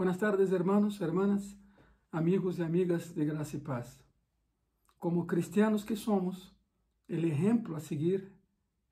[0.00, 1.58] Buenas tardes, hermanos, hermanas,
[2.10, 4.02] amigos y amigas de gracia y paz.
[4.98, 6.56] Como cristianos que somos,
[7.06, 8.34] el ejemplo a seguir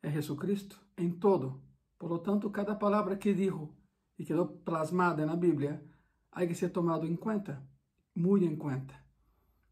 [0.03, 1.63] es Jesucristo en todo.
[1.97, 3.75] Por lo tanto, cada palabra que dijo
[4.19, 5.83] y quedó plasmada en la Biblia
[6.31, 7.67] hay que ser tomado en cuenta,
[8.15, 9.03] muy en cuenta.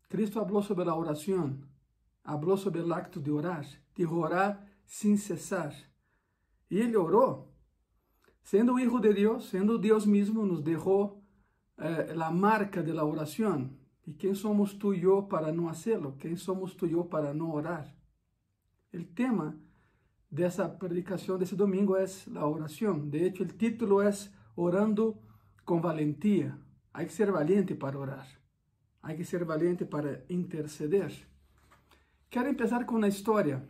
[0.08, 1.68] Cristo habló sobre la oración,
[2.22, 5.74] habló sobre el acto de orar, dijo orar sin cesar.
[6.70, 7.52] Y él oró.
[8.40, 11.25] Siendo hijo de Dios, siendo Dios mismo, nos dejó
[11.78, 13.78] eh, la marca de la oración.
[14.04, 16.16] ¿Y quién somos tú y yo para no hacerlo?
[16.18, 17.94] ¿Quién somos tú y yo para no orar?
[18.92, 19.56] El tema
[20.30, 23.10] de esa predicación de ese domingo es la oración.
[23.10, 25.20] De hecho, el título es Orando
[25.64, 26.58] con valentía.
[26.92, 28.26] Hay que ser valiente para orar.
[29.02, 31.12] Hay que ser valiente para interceder.
[32.30, 33.62] Quiero empezar con una historia.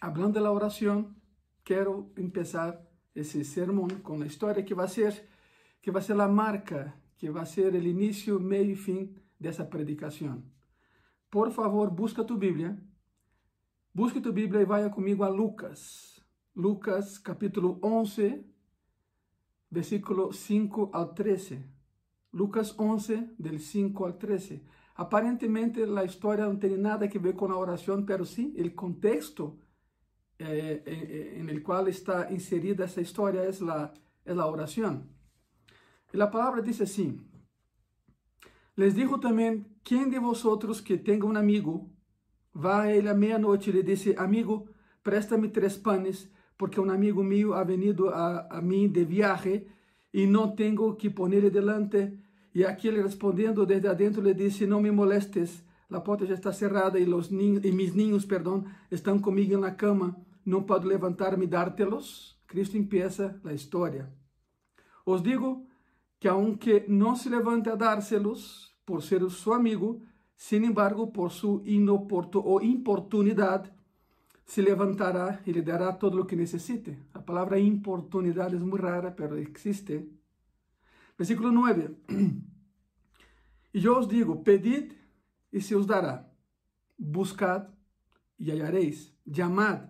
[0.00, 1.16] Hablando de la oración,
[1.64, 5.32] quiero empezar ese sermón con la historia que va a ser
[5.82, 10.42] que vai ser a marca, que vai ser o início, meio e fim dessa predicação.
[11.30, 12.76] Por favor, busca tu Bíblia.
[13.94, 16.20] Busca tu Bíblia e vá comigo a Lucas.
[16.52, 18.44] Lucas, capítulo 11,
[19.70, 21.64] versículo 5 ao 13.
[22.32, 24.60] Lucas 11, del 5 al 13.
[24.96, 29.60] Aparentemente a história não tem nada que ver com a oração, pero sim o contexto
[30.40, 35.21] eh, eh, en el qual está inserida essa história é a, é a oração.
[36.12, 37.20] E a palavra diz assim:
[38.76, 41.90] Les dijo também: quem de vosotros que tenga um amigo,
[42.54, 44.68] vá a ele a meia-noite e lhe disse, amigo,
[45.02, 49.66] préstame três panes, porque um amigo mío ha venido a, a mim de viaje
[50.12, 52.18] e não tenho que ponerle delante.
[52.54, 56.98] E aquele respondendo desde adentro lhe disse, não me molestes, a porta já está cerrada
[56.98, 61.48] e, los niños, e mis niños, perdão, estão comigo na cama, não posso levantar-me e
[61.48, 62.38] dar-te-los.
[62.46, 64.12] Cristo empieza a história.
[65.04, 65.66] Os digo
[66.22, 70.04] que aunque não se levante a dárselos por ser seu amigo,
[70.36, 73.72] sin embargo, por sua inoportu ou importunidade,
[74.44, 76.96] se levantará e lhe dará todo o que necessite.
[77.12, 80.12] A palavra importunidade é muito rara, mas existe.
[81.18, 81.96] Versículo 9.
[83.74, 84.94] E eu os digo: pedid
[85.52, 86.30] e se os dará,
[86.96, 87.66] buscad
[88.38, 89.88] e hallareis, chamad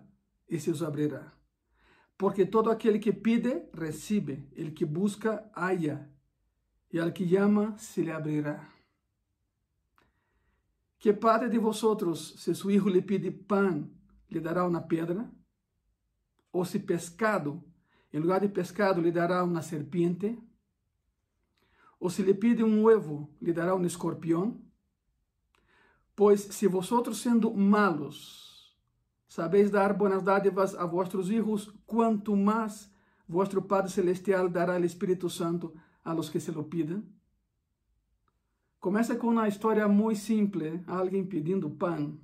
[0.49, 1.31] e se os abrirá.
[2.17, 6.12] Porque todo aquele que pide, recebe, ele que busca, halla,
[6.93, 8.69] e al que llama se le abrirá.
[10.99, 13.91] Que padre de vosotros, se su hijo le pide pan,
[14.29, 15.29] le dará una piedra?
[16.51, 17.65] ¿O si pescado,
[18.11, 20.39] en lugar de pescado, le dará una serpiente?
[21.97, 24.61] ¿O si le pide un huevo, le dará un escorpión?
[26.13, 28.77] Pues si vosotros siendo malos,
[29.27, 32.93] sabéis dar buenas dádivas a vuestros hijos, cuanto más
[33.25, 37.03] vuestro Padre Celestial dará el Espíritu Santo a los que se lo piden.
[38.79, 42.19] Começa com uma história muito simples, alguém pedindo pão,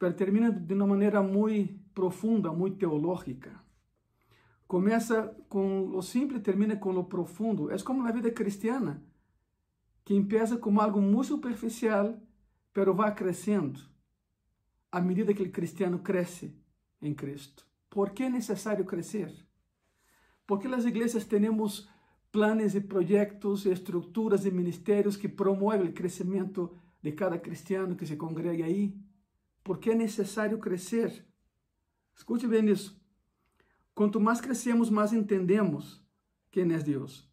[0.00, 3.58] mas termina de uma maneira muito profunda, muito teológica.
[4.66, 7.70] Começa com o simples, termina com o profundo.
[7.70, 9.02] É como na vida cristiana,
[10.04, 12.20] que empieza como algo muito superficial,
[12.72, 13.80] pero vai crescendo
[14.92, 16.56] à medida que o cristiano cresce
[17.00, 17.66] em Cristo.
[17.88, 19.32] Por que é necessário crescer?
[20.46, 21.88] Porque as igrejas temos
[22.34, 28.16] planes e projetos, estruturas e ministérios que promovem o crescimento de cada cristiano que se
[28.16, 28.92] congrega aí,
[29.62, 31.24] porque é necessário crescer.
[32.12, 33.00] Escute bem isso.
[33.94, 36.04] Quanto mais crescemos, mais entendemos
[36.50, 37.30] quem é Deus.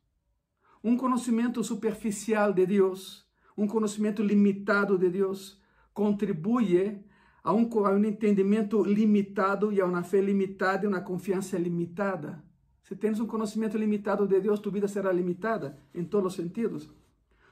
[0.84, 5.60] Um conhecimento superficial de Deus, um conhecimento limitado de Deus,
[5.96, 7.04] contribui
[7.44, 12.51] a um, a um entendimento limitado e a uma fé limitada e uma confiança limitada.
[12.84, 16.90] Se tens um conhecimento limitado de Deus, tua vida será limitada em todos os sentidos.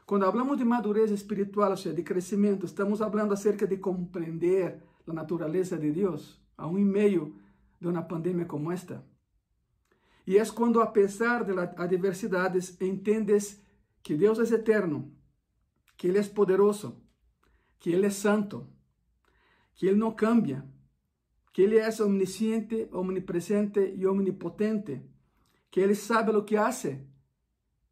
[0.06, 5.14] Quando falamos de madurez espiritual, ou seja, de crescimento, estamos falando acerca de compreender a
[5.14, 7.36] natureza de Deus, a um e meio
[7.80, 9.06] de uma pandemia como esta.
[10.26, 13.64] E é quando, apesar de adversidades, entendes
[14.02, 15.12] que Deus é eterno,
[15.96, 17.02] que Ele é poderoso,
[17.80, 18.68] que Ele é santo,
[19.76, 20.66] que Ele não cambia,
[21.54, 25.02] que Ele é omnisciente, omnipresente e omnipotente
[25.70, 27.06] que Ele sabe o que hace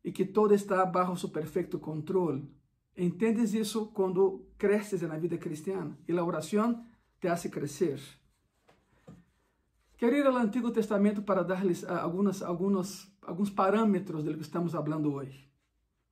[0.03, 2.49] e que todo está bajo seu perfeito controle.
[2.95, 6.83] Entendes isso quando cresces na vida cristiana e a oração
[7.19, 7.99] te hace crescer.
[9.97, 15.13] Quero ir ao Antigo Testamento para dar-lhes algumas, alguns, alguns parâmetros do que estamos falando
[15.13, 15.47] hoje.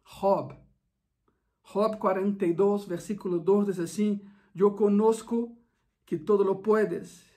[0.03, 0.55] Job.
[1.63, 4.21] Job 42, versículo 2 diz assim:
[4.55, 5.55] Eu conosco
[6.05, 7.34] que todo lo puedes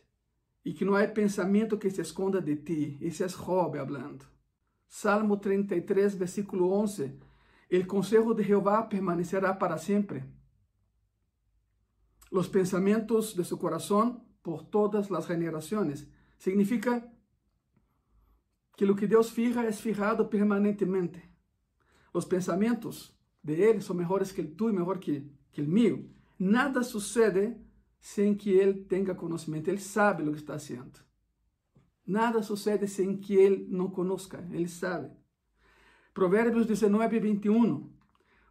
[0.64, 2.98] e que não há pensamento que se esconda de ti.
[3.00, 4.24] Esse é Job hablando.
[4.86, 7.18] Salmo 33, versículo 11.
[7.68, 10.24] El consejo de Jehová permanecerá para siempre.
[12.30, 16.08] Los pensamientos de su corazón por todas las generaciones.
[16.38, 17.12] Significa
[18.76, 21.28] que lo que Deus fija é fijado permanentemente.
[22.12, 26.08] Os pensamentos de Ele são mejores que o tu e melhor que, que o meu.
[26.38, 27.56] Nada sucede
[28.00, 29.68] sem que Ele tenha conhecimento.
[29.68, 31.00] Ele sabe o que está fazendo.
[32.06, 34.46] Nada sucede sem que Ele não conozca.
[34.50, 35.10] Ele sabe.
[36.14, 37.90] Provérbios 19, 21.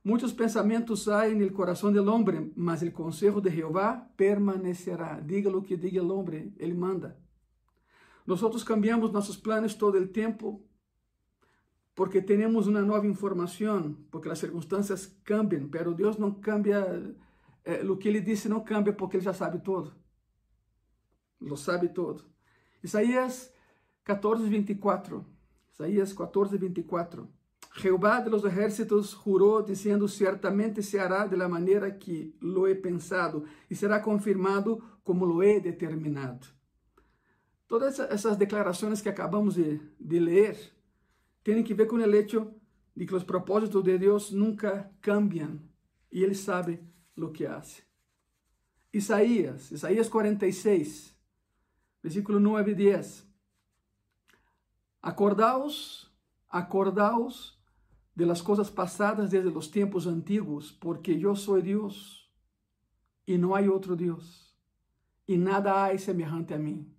[0.04, 5.20] Muitos pensamentos há no coração do homem, mas o consejo de Jeová permanecerá.
[5.20, 7.20] Diga o que diga o homem, ele manda.
[8.26, 10.64] Nós cambiamos nossos planos todo o tempo
[11.98, 16.86] porque temos uma nova informação, porque as circunstâncias cambiam, pero Deus não cambia,
[17.68, 19.94] eh, o que Ele disse não cambia porque Ele já sabe todo.
[21.40, 22.24] Lo sabe todo.
[22.82, 23.54] Isaías
[24.06, 25.26] 14, 24.
[25.74, 27.30] Isaías 14, 24.
[27.76, 32.76] Jehová de los ejércitos jurou, dizendo: Certamente se hará de la maneira que lo he
[32.76, 36.48] pensado e será confirmado como lo he determinado.
[37.68, 40.58] Todas essas declarações que acabamos de, de ler
[41.44, 42.54] têm que ver com o hecho
[42.96, 45.60] de que os propósitos de Deus nunca cambiam
[46.10, 46.80] e Ele sabe
[47.18, 47.84] o que hace.
[48.92, 51.16] Isaías, Isaías 46,
[52.02, 53.28] versículo 9 e 10.
[55.02, 56.14] Acordaos,
[56.50, 57.60] acordaos
[58.16, 62.32] de las cosas pasadas desde los tiempos antiguos, porque yo soy Dios
[63.26, 64.58] y no hay otro Dios,
[65.26, 66.92] y nada hay semejante a mí.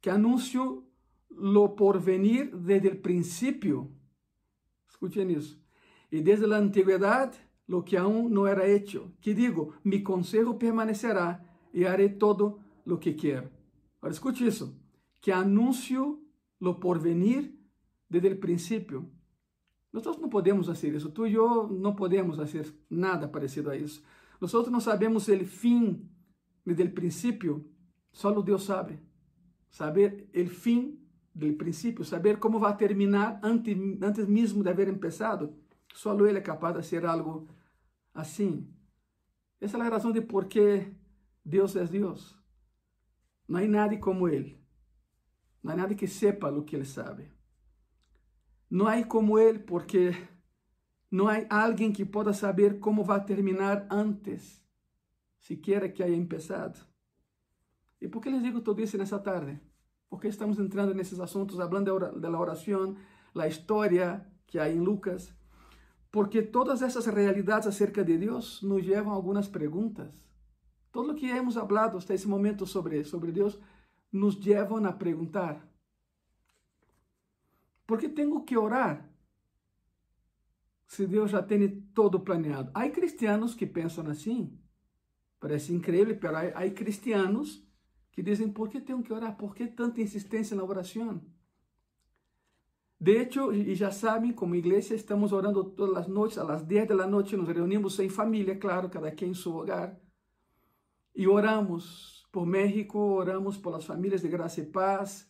[0.00, 0.84] Que anuncio
[1.28, 3.90] lo porvenir desde el principio.
[4.88, 5.56] Escuchen eso.
[6.10, 7.32] Y desde la antigüedad
[7.72, 9.14] lo que aún no era hecho.
[9.22, 11.42] Que digo, mi consejo permanecerá
[11.72, 13.48] y haré todo lo que quiero.
[14.02, 14.78] Ahora escuche eso.
[15.22, 16.20] Que anuncio
[16.60, 17.58] lo porvenir
[18.10, 19.10] desde el principio.
[19.90, 21.10] Nós não podemos fazer isso.
[21.12, 24.02] Tu e eu não podemos fazer nada parecido a isso.
[24.38, 26.06] Nós não sabemos o fim
[26.66, 27.66] desde o princípio.
[28.12, 28.98] Só Deus sabe.
[29.70, 31.00] Saber o fim
[31.34, 35.54] do princípio, saber como vai terminar antes, antes mesmo de haver começado.
[35.94, 37.48] Só Ele é capaz de fazer algo
[38.14, 38.72] assim.
[39.60, 40.92] Essa é a razão de por que
[41.44, 42.38] Deus é Deus.
[43.46, 44.60] Não há nada como Ele.
[45.62, 47.30] Não há nada que sepa o que Ele sabe.
[48.74, 50.12] Não há como ele, porque
[51.10, 54.64] não há alguém que possa saber como vai terminar antes,
[55.38, 56.82] sequer que haya começado.
[58.00, 59.60] E por que les digo tudo isso nessa tarde?
[60.08, 62.96] Porque estamos entrando nesses assuntos, falando da oração,
[63.34, 65.34] a história que há em Lucas.
[66.12, 70.30] Porque todas essas realidades acerca de Deus nos levam a algumas perguntas.
[70.92, 73.58] Todo o que hemos hablado até esse momento sobre, sobre Deus
[74.12, 75.66] nos levam a perguntar:
[77.86, 79.10] por que tenho que orar?
[80.86, 82.70] Se Deus já tem todo planeado.
[82.74, 84.60] Há cristianos que pensam assim.
[85.40, 87.66] Parece incrível, mas há cristianos
[88.10, 89.38] que dizem: por que tenho que orar?
[89.38, 91.22] Por que tanta insistência na oração?
[93.02, 97.04] De hecho, e já sabem, como igreja, estamos orando todas as noites, às 10 da
[97.04, 99.98] noite, nos reunimos em família, claro, cada quem em seu hogar,
[101.12, 105.28] e oramos por México, oramos por as famílias de graça e paz,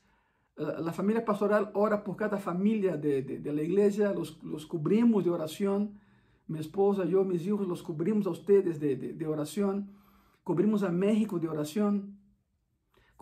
[0.54, 5.24] la familia pastoral ora por cada familia de, de, de la iglesia, los, los, cubrimos
[5.24, 5.98] de oración.
[6.46, 9.88] Mi esposa, yo, mis hijos, los cubrimos a ustedes de, de oración.
[10.44, 12.18] Cubrimos a México de oración.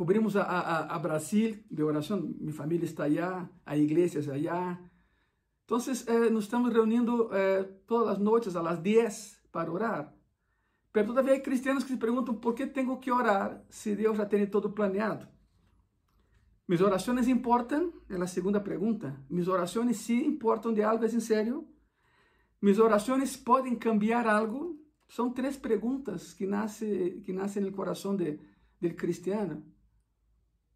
[0.00, 2.34] Cubrimos a, a, a, Brasil de oración.
[2.40, 4.80] Mi familia está allá, hay iglesias allá.
[5.64, 10.16] Entonces, eh, nos estamos reuniendo eh, todas las noches a las 10 para orar.
[10.90, 14.26] Pero todavía hay cristianos que se preguntan por qué tengo que orar si Dios ya
[14.26, 15.28] tiene todo planeado.
[16.66, 17.92] Mis orações importam?
[18.08, 19.22] É a segunda pergunta.
[19.28, 21.68] Mis orações sim importam de algo, é em sério?
[22.62, 24.80] Mis orações podem cambiar algo?
[25.06, 28.40] São três perguntas que nascem que nascem no coração de,
[28.80, 29.62] del cristiano.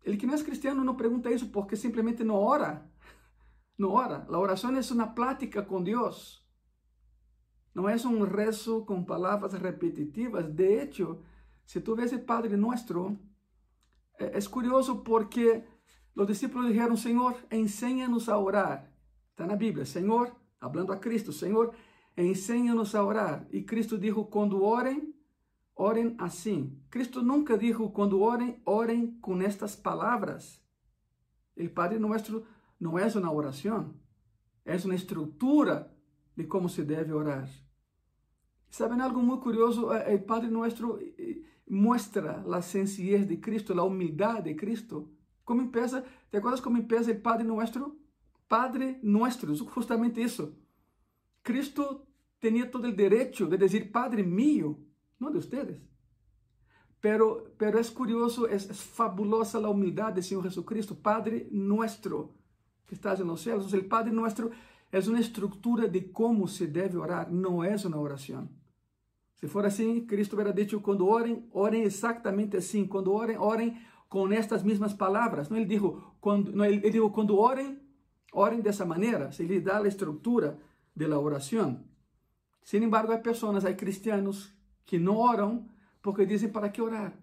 [0.05, 2.89] El que não é cristiano não pergunta isso porque simplesmente não ora.
[3.77, 4.25] Não ora.
[4.29, 6.47] A oração é uma plática com Deus.
[7.75, 10.47] Não é um rezo com palavras repetitivas.
[10.47, 11.21] De hecho,
[11.67, 13.19] se tu vês o Padre Nuestro,
[14.19, 15.65] é, é curioso porque
[16.15, 18.93] os discípulos disseram: Senhor, ensina-nos a orar.
[19.31, 21.75] Está na Bíblia, Senhor, hablando a Cristo, Senhor,
[22.17, 23.47] ensina-nos a orar.
[23.51, 25.14] E Cristo disse: quando orem,
[25.75, 26.79] orem assim.
[26.91, 30.63] Cristo nunca disse: quando orem, orem com estas palavras.
[31.57, 32.45] O Padre Nuestro
[32.81, 33.95] não é uma oração,
[34.65, 35.95] é uma estrutura
[36.37, 37.49] de como se deve orar.
[38.69, 39.89] Sabem algo muito curioso?
[39.91, 40.99] O Padre Nuestro
[41.69, 45.13] mostra a sencillez de Cristo, a humildade de Cristo.
[45.45, 47.97] Como empieza, ¿te acuerdas cómo empieza el Padre Nuestro?
[48.49, 50.57] Padre nuestro, justamente eso.
[51.43, 52.07] Cristo
[52.39, 54.79] tenía todo el derecho de decir Padre mío,
[55.25, 55.83] no de ustedes.
[57.01, 62.35] Pero, pero es curioso, es, es fabulosa la humildad del Señor Jesucristo, Padre nuestro
[62.87, 63.73] que estás en los cielos.
[63.75, 64.51] El Padre nuestro
[64.91, 68.51] es una estructura de cómo se debe orar, no es una oración.
[69.35, 72.87] Se for assim, Cristo hubiera dicho, quando orem, orem exatamente assim.
[72.87, 73.79] Quando orem, orem
[74.09, 75.51] com estas mesmas palavras.
[75.51, 77.79] Não, ele dijo, quando, não, ele, ele dijo, quando orem,
[78.33, 79.33] orem dessa maneira.
[79.33, 80.59] Se ele dá a estrutura
[80.97, 81.85] da oração.
[82.63, 84.51] Sin embargo, há pessoas, há cristianos
[84.85, 85.69] que não oram
[86.03, 87.19] porque dizem para que orar.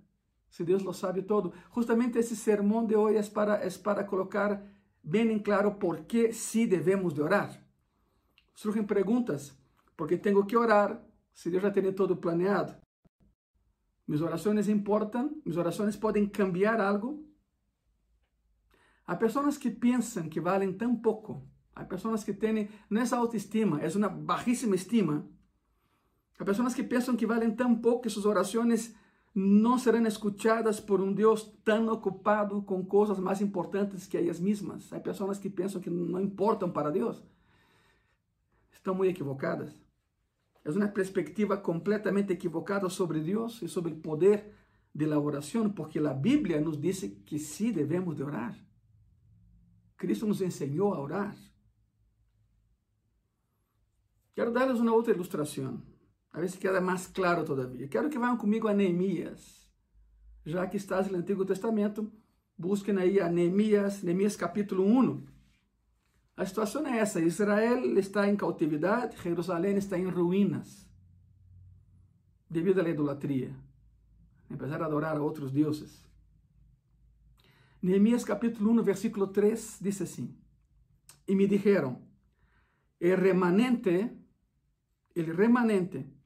[0.49, 1.53] Se Deus lo sabe todo.
[1.73, 4.61] Justamente esse sermão de hoje é para, é para colocar
[5.03, 7.63] bem em claro por que sim devemos de orar.
[8.53, 9.57] Surgem perguntas,
[9.95, 11.01] porque tenho que orar
[11.33, 12.75] se Deus já tem todo planeado?
[14.07, 15.41] Mis orações importam?
[15.45, 17.25] Mis orações podem cambiar algo?
[19.05, 21.47] Há pessoas que pensam que valem tão pouco.
[21.73, 25.27] Há pessoas que têm, não é autoestima, é uma baixíssima estima.
[26.41, 28.95] Há pessoas que pensam que valem tão pouco que suas orações
[29.33, 34.91] não serão escutadas por um Deus tão ocupado com coisas mais importantes que elas mesmas.
[34.91, 37.23] Há pessoas que pensam que não importam para Deus.
[38.71, 39.71] Estão muito equivocadas.
[40.65, 44.51] É uma perspectiva completamente equivocada sobre Deus e sobre o poder
[44.95, 48.57] de la oração, porque a Bíblia nos diz que sim devemos de orar.
[49.95, 51.35] Cristo nos ensinou a orar.
[54.33, 55.79] Quero dar-lhes uma outra ilustração,
[56.33, 57.87] a ver se queda mais claro todavia.
[57.87, 59.69] Quero que vão comigo a Neemias.
[60.45, 62.11] Já que estás no Antigo Testamento,
[62.57, 65.25] busquem aí a Neemias, Neemias capítulo 1.
[66.37, 70.87] A situação é essa: Israel está em cautividade, Jerusalém está em ruínas,
[72.49, 73.53] devido à idolatria.
[74.49, 76.09] Empezaram a adorar a outros deuses.
[77.81, 80.35] Neemias capítulo 1, versículo 3 diz assim:
[81.27, 81.99] E me dijeron,
[82.99, 84.17] el remanente,
[85.13, 86.20] el remanente,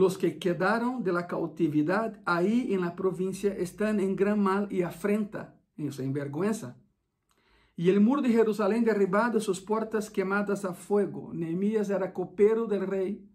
[0.00, 4.82] los que quedaron de la cautividad ahí en la provincia están en gran mal y
[4.82, 5.42] afrenta,
[5.76, 6.76] en vergüenza
[7.78, 11.34] e o muro de Jerusalém derribado, suas portas queimadas a fogo.
[11.34, 13.28] Neemias era copeiro del rei.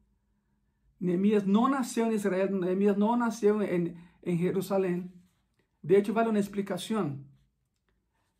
[1.00, 5.14] Neemias não nasceu em Israel, Neemias não nasceu em, em Jerusalém.
[5.84, 7.24] De hecho, vale uma explicação.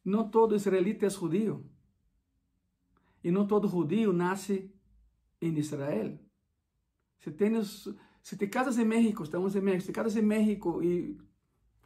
[0.04, 1.70] Não todo israelita é judío.
[3.24, 4.74] E não todo judío nasce
[5.40, 6.18] em Israel.
[7.20, 7.88] Se, tens,
[8.22, 11.18] se te casas em México, estamos em México, se te casas em México e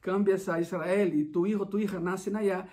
[0.02, 2.68] cambias a Israel e tu filho, tu hija nascem allá,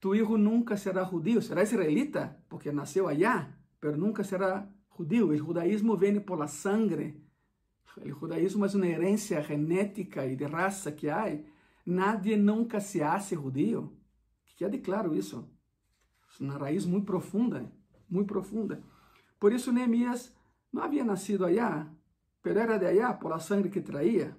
[0.00, 5.32] tu hijo nunca será judío, será israelita, porque nació allá, pero nunca será judío.
[5.32, 7.20] El judaísmo viene por la sangre.
[8.02, 11.46] El judaísmo es una herencia genética y de raza que hay.
[11.84, 13.92] Nadie nunca se hace judío.
[14.44, 15.48] Que quede claro isso.
[16.28, 17.70] Es una raíz muy profunda,
[18.08, 18.80] muy profunda.
[19.38, 20.34] Por isso Neemias
[20.72, 21.86] não havia nascido allá,
[22.44, 24.36] pero era de allá por la sangre que traía.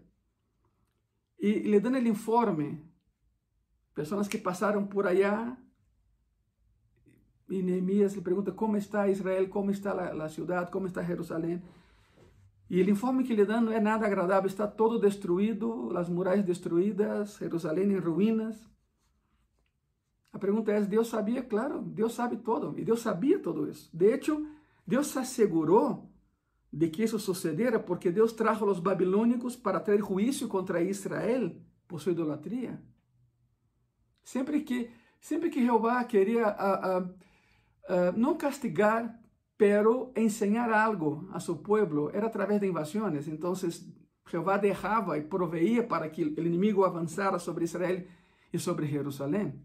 [1.40, 2.68] E le dan el informe
[3.96, 5.58] Pessoas que passaram por allá.
[7.50, 9.92] E Neemias lhe pergunta como está Israel, como está
[10.26, 11.64] a cidade, como está Jerusalém.
[12.70, 16.46] E o informe que lhe dão não é nada agradável, está todo destruído, as muralhas
[16.46, 18.58] destruídas, Jerusalém em ruínas.
[20.34, 21.42] A pergunta é: Deus sabia?
[21.44, 23.90] Claro, Deus sabe todo, e Deus sabia tudo isso.
[23.96, 24.46] De hecho,
[24.86, 26.12] Deus se assegurou
[26.72, 31.56] de que isso sucedera porque Deus trajo os babilônicos para ter juízo contra Israel
[31.88, 32.82] por sua idolatria.
[34.24, 34.90] Sempre que,
[35.22, 39.20] sempre que Jeová queria a, a, a, não castigar,
[39.58, 43.28] pero enseñar algo a seu povo, era através de invasões.
[43.28, 43.54] Então,
[44.30, 48.06] Jeová deixava e proveía para que o inimigo avançara sobre Israel
[48.52, 49.64] e sobre Jerusalém.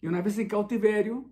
[0.00, 1.28] E uma vez em cautiverio,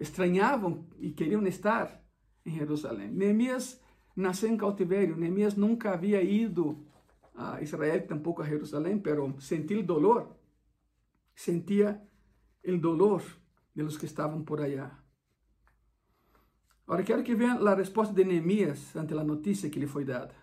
[0.00, 2.03] estranhavam e queriam estar
[2.44, 3.10] em Jerusalém.
[3.10, 3.80] Neemias
[4.14, 5.16] nasceu em cautiverio.
[5.16, 6.86] Neemias nunca havia ido
[7.34, 10.34] a Israel, tampouco a Jerusalém, pero sentiu dolor
[11.34, 12.00] sentia
[12.64, 13.22] o dolor
[13.74, 15.02] de los que estavam por allá.
[16.86, 20.34] Agora quero que vejam a resposta de Neemias ante a notícia que lhe foi dada.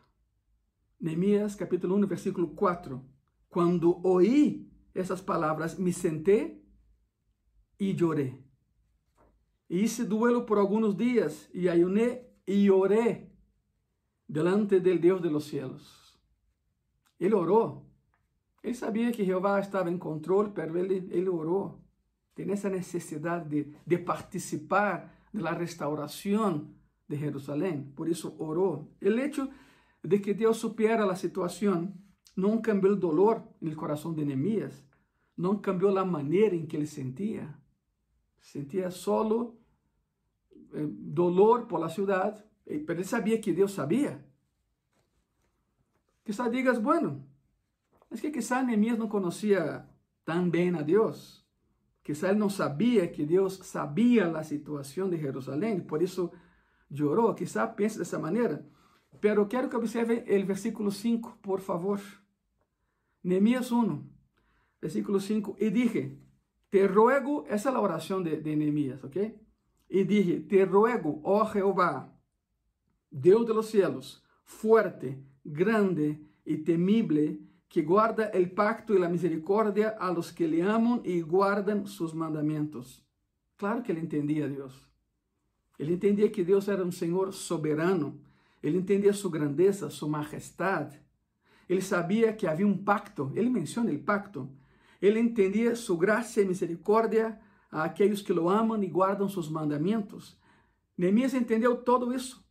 [0.99, 3.01] Neemias capítulo 1, versículo 4.
[3.47, 6.63] Quando oí essas palavras, me sentei
[7.79, 8.50] e chorei.
[9.71, 13.31] Hice duelo por alguns dias e ayuné e oré
[14.27, 16.19] delante del Deus de los cielos.
[17.17, 17.91] Ele orou
[18.63, 21.81] ele sabia que Jeová estava em controle, pero ele, ele orou.
[22.35, 26.69] Tem essa necessidade de, de participar da restauração
[27.07, 27.91] de Jerusalém.
[27.95, 28.91] Por isso orou.
[29.01, 29.49] O hecho
[30.03, 31.93] de que Deus supera a situação
[32.35, 34.85] não cambiou o dolor no coração de Neemias,
[35.35, 37.53] não cambiou a maneira em que ele sentia.
[38.39, 39.60] Sentia solo, eh,
[40.73, 44.23] dolor por la ciudad, pero él sabía que Dios sabía.
[46.23, 47.25] Quizá digas, bueno,
[48.09, 49.89] es que quizá Neemías no conocía
[50.23, 51.45] tan bien a Dios.
[52.03, 56.31] Quizá él no sabía que Dios sabía la situación de Jerusalén, por eso
[56.89, 57.35] lloró.
[57.35, 58.61] Quizá piense de esa manera.
[59.19, 61.99] Pero quiero que observe el versículo 5, por favor.
[63.23, 64.03] Nehemías 1,
[64.81, 65.57] versículo 5.
[65.59, 66.17] Y dije,
[66.69, 69.17] te ruego, esa es la oración de, de Nehemías, ¿ok?
[69.93, 72.17] Y dije, te ruego, oh Jehová,
[73.09, 79.89] Dios de los cielos, fuerte, grande y temible, que guarda el pacto y la misericordia
[79.99, 83.05] a los que le aman y guardan sus mandamientos.
[83.57, 84.89] Claro que él entendía a Dios.
[85.77, 88.17] Él entendía que Dios era un Señor soberano.
[88.61, 90.93] Él entendía su grandeza, su majestad.
[91.67, 93.33] Él sabía que había un pacto.
[93.35, 94.49] Él menciona el pacto.
[95.01, 100.39] Él entendía su gracia y misericordia a aquellos que lo aman y guardan sus mandamientos.
[100.97, 102.45] Neemías entendió todo eso.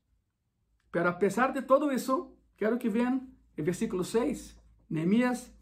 [0.91, 4.57] Pero a pesar de todo eso, quiero que vean el versículo 6.
[4.89, 5.55] Neemias,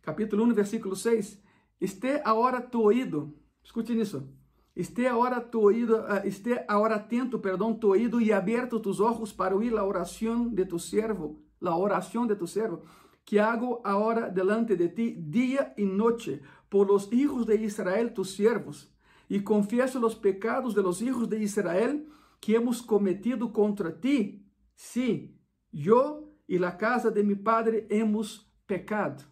[0.00, 1.42] capítulo 1, versículo 6.
[1.80, 4.28] Esté ahora tu oído, escute isso.
[4.76, 9.32] Esté ahora tu oído, uh, esté ahora atento, perdão, tu oído e aberto tus ojos
[9.32, 12.82] para oír la oración de tu siervo, la oración de tu siervo,
[13.24, 18.32] que hago ahora delante de ti día y noche por los hijos de Israel, tus
[18.32, 18.94] siervos,
[19.28, 22.08] y confieso los pecados de los hijos de Israel
[22.40, 24.46] que hemos cometido contra ti.
[24.74, 25.36] Sí,
[25.72, 29.24] yo y la casa de mi padre hemos pecado.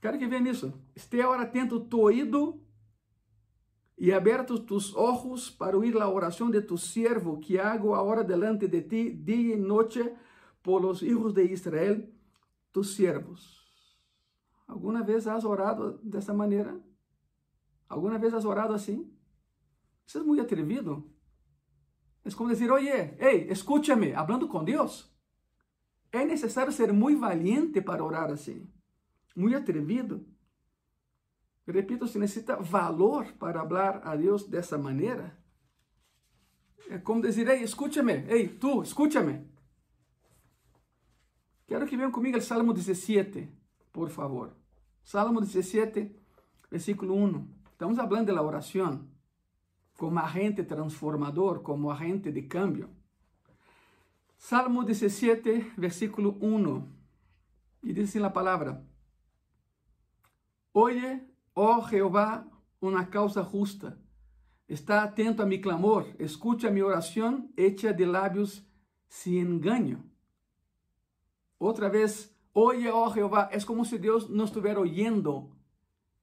[0.00, 0.72] Quero que veja nisso.
[0.94, 2.58] Esteja agora atento tu oído
[3.98, 8.66] e abertos tus ojos para oír la oración de tu siervo que hago ahora delante
[8.66, 10.14] de ti día y noche
[10.62, 12.14] por los hijos de Israel,
[12.72, 13.60] tus siervos.
[14.66, 16.32] ¿Alguna vez has orado de esa
[17.90, 19.12] ¿Alguna vez has orado assim?
[20.06, 21.12] Isso é muito atrevido.
[22.24, 25.12] É como dizer, oye, hey, escúchame, hablando com Deus.
[26.12, 28.68] É necessário ser muito valiente para orar assim,
[29.34, 30.24] muito atrevido.
[31.66, 35.36] Repito, se necessita valor para falar a Deus dessa maneira.
[36.88, 39.48] É como dizer, ei, escúchame, ei, tu, escúchame.
[41.66, 43.48] Quero que venham comigo ao Salmo 17,
[43.92, 44.56] por favor.
[45.02, 46.14] Salmo 17,
[46.70, 47.59] versículo 1.
[47.80, 49.08] Estamos falando da oração
[49.96, 52.90] como agente transformador, como agente de cambio.
[54.36, 56.86] Salmo 17, versículo 1.
[57.82, 58.84] Y dice la palabra,
[60.74, 62.46] Oye, oh Jehová,
[62.80, 63.96] una causa justa.
[64.68, 68.62] Está atento a mi clamor, escucha mi oración hecha de labios
[69.08, 70.04] sin engaño.
[71.56, 75.56] Otra vez, oye, oh Jehová, es como si Dios no estuviera oyendo.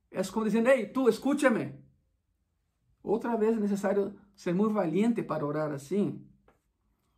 [0.10, 1.82] Es como diciendo, hey, tú, escúchame.
[3.02, 6.20] Otra vez es necesario ser muy valiente para orar así.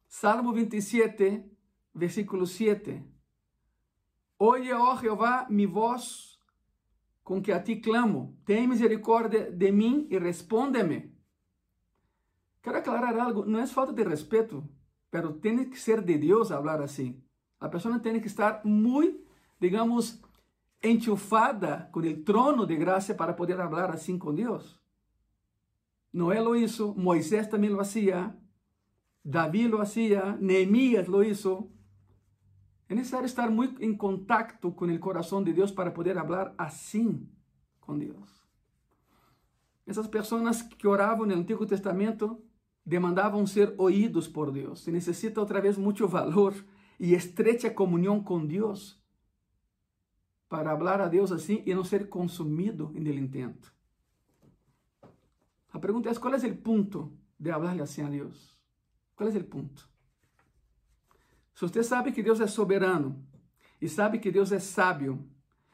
[0.07, 1.49] Salmo 27,
[1.93, 3.05] versículo 7.
[4.37, 6.39] Oye, oh Jehová, mi voz
[7.29, 8.35] com que a ti clamo.
[8.43, 11.15] Tem misericórdia de mim e respóndeme.
[12.59, 14.67] Quero aclarar algo, não é falta de respeito,
[15.11, 17.23] pero tem que ser de Deus falar assim.
[17.59, 19.23] A pessoa tem que estar muito,
[19.59, 20.19] digamos,
[20.81, 24.79] enchufada com o trono de graça para poder falar assim com Deus.
[26.11, 28.35] Noé lo hizo, Moisés também lo hacía,
[29.23, 31.69] Davi lo hacía, Nehemías lo hizo.
[32.87, 37.29] Es necesario estar muy en contacto con el corazón de Dios para poder hablar así
[37.79, 38.47] con Dios.
[39.85, 42.41] Esas personas que oraban en el Antiguo Testamento
[42.83, 44.81] demandaban ser oídos por Dios.
[44.81, 46.53] Se necesita otra vez mucho valor
[46.97, 48.98] y estrecha comunión con Dios
[50.49, 53.69] para hablar a Dios así y no ser consumido en el intento.
[55.71, 58.59] La pregunta es, ¿cuál es el punto de hablarle así a Dios?
[59.15, 59.87] Qual é o ponto?
[61.53, 63.21] Se você sabe que Deus é soberano,
[63.81, 65.27] e sabe que Deus é sábio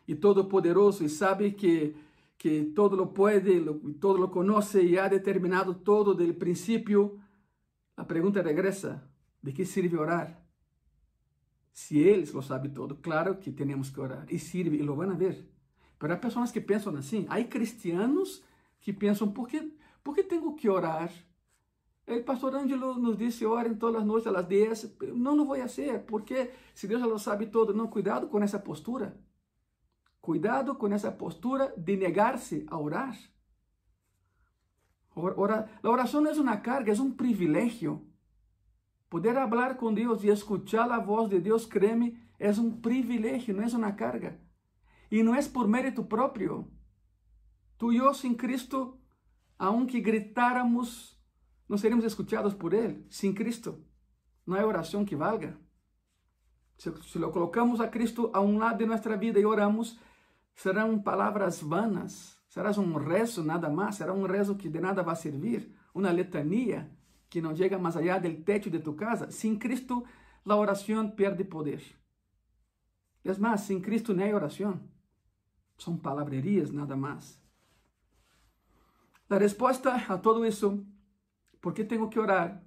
[0.08, 1.96] e todo-poderoso, e sabe que,
[2.40, 7.20] que todo lo pode, lo, todo lo conoce e ha determinado todo del princípio,
[7.96, 9.08] a pergunta regressa:
[9.42, 10.45] de que sirve orar?
[11.76, 15.12] Se Ele lo sabe todo, claro que temos que orar, e sirve, e lo van
[15.12, 15.46] a ver.
[16.00, 18.42] Mas há pessoas que pensam assim, há cristianos
[18.80, 19.60] que pensam, por que,
[20.02, 20.16] por
[20.56, 21.12] que orar?
[22.08, 24.98] El pastor Ângelo nos disse, orem todas as noites às 10.
[25.16, 28.60] Não, não vou fazer, porque se Deus já lo sabe todo, não, cuidado com essa
[28.60, 29.20] postura.
[30.22, 33.18] Cuidado com essa postura de negar-se a orar.
[35.16, 38.06] Ora, a oração não é uma carga, é um privilégio.
[39.10, 43.64] Poder falar com Deus e escuchar a voz de Deus, créeme, é um privilégio, não
[43.64, 44.40] é uma carga.
[45.12, 46.72] E não é por mérito próprio.
[47.78, 49.00] Tu e eu, sem Cristo,
[49.58, 51.20] aunque gritáramos,
[51.68, 53.06] não seríamos escuchados por Ele.
[53.10, 53.84] Sem Cristo,
[54.46, 55.58] não há oração que valga.
[56.78, 59.98] Se, lo colocamos a Cristo a um lado de nossa vida e oramos,
[60.54, 65.16] serão palavras vanas, será um rezo nada mais, será um rezo que de nada vai
[65.16, 66.92] servir, uma letania
[67.36, 69.30] que não chega mais allá do teto de tu casa.
[69.30, 70.06] Sem Cristo,
[70.46, 71.84] a oração perde poder.
[73.26, 74.80] É mais, sem Cristo não é oração.
[75.78, 77.38] São palavrerias nada mais.
[79.30, 80.88] A resposta a todo isso,
[81.60, 82.64] por que tenho que orar?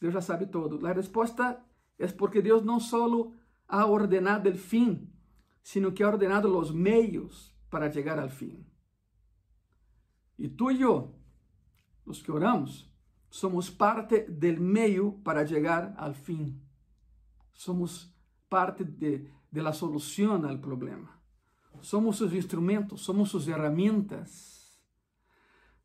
[0.00, 0.84] Deus já sabe todo.
[0.84, 1.64] A resposta
[1.96, 3.06] é porque Deus não só
[3.68, 5.08] ha ordenado o fim,
[5.62, 8.66] sino que ha ordenado os meios para chegar ao fim.
[10.36, 11.14] E tu e eu,
[12.04, 12.88] os que oramos,
[13.30, 16.60] somos parte del meio para chegar ao fim.
[17.52, 18.14] Somos
[18.48, 21.20] parte de, de la solución al problema.
[21.80, 24.80] Somos os instrumentos, somos as ferramentas.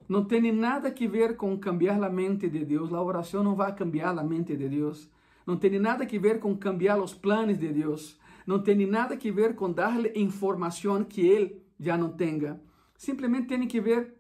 [0.08, 2.93] Não tem nada que ver com cambiar a mente de Deus.
[2.93, 5.10] A oração não vai cambiar a mente de Deus.
[5.45, 8.19] Não tem nada que ver com cambiar os planos de Deus.
[8.45, 12.62] Não tem nada que ver com dar-lhe informação que Ele já não tenha.
[12.97, 14.13] Simplesmente tem que ver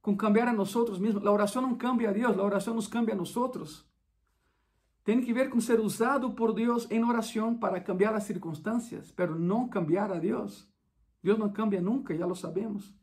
[0.00, 1.26] com cambiar a nós mesmos.
[1.26, 3.86] A oração não cambia a Deus, a oração nos cambia a nós.
[5.04, 9.38] Tem que ver com ser usado por Deus em oração para cambiar as circunstâncias, pero
[9.38, 10.68] não cambiar a Deus.
[11.22, 12.94] Deus não cambia nunca, já lo sabemos.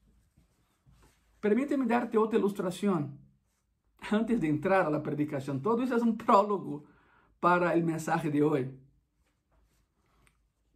[1.39, 3.17] Permíteme darte outra ilustração
[4.11, 5.01] antes de entrar a la.
[5.61, 6.87] Todo isso é um prólogo
[7.39, 8.73] para o mensaje de hoje.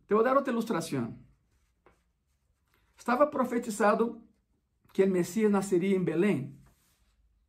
[0.08, 1.18] Te vou dar outra ilustração.
[2.98, 4.22] Estava profetizado
[4.94, 6.60] que o Messias nasceria em Belém.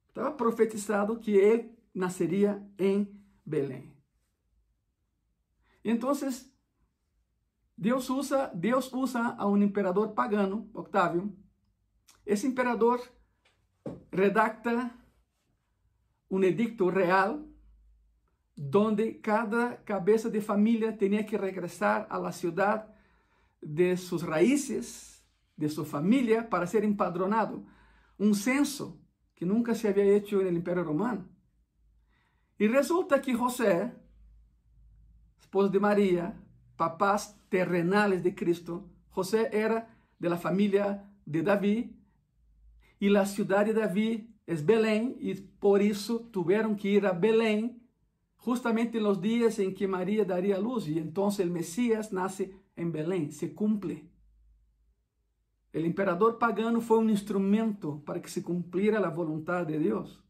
[0.08, 3.92] Estava profetizado que ele nasceria em Belém.
[5.84, 6.12] Então,
[7.76, 11.36] Deus usa, Deus usa a um imperador pagano, Octávio.
[12.24, 13.00] Esse imperador
[14.12, 14.90] redacta
[16.30, 17.44] um edicto real
[18.56, 22.94] donde cada cabeza de familia tenía que regresar a la ciudad
[23.60, 25.11] de sus raíces,
[25.56, 27.64] de su familia, para ser empadronado.
[28.18, 29.00] Un censo
[29.34, 31.28] que nunca se había hecho en el Imperio Romano.
[32.58, 33.92] Y resulta que José,
[35.40, 36.40] esposo de María,
[36.76, 41.90] papás terrenales de Cristo, José era de la familia de David
[42.98, 47.82] y la ciudad de David es Belén y por eso tuvieron que ir a Belén
[48.36, 52.92] justamente en los días en que María daría luz y entonces el Mesías nace en
[52.92, 54.08] Belén, se cumple.
[55.72, 60.22] El imperador pagano fue un instrumento para que se cumpliera la voluntad de Dios.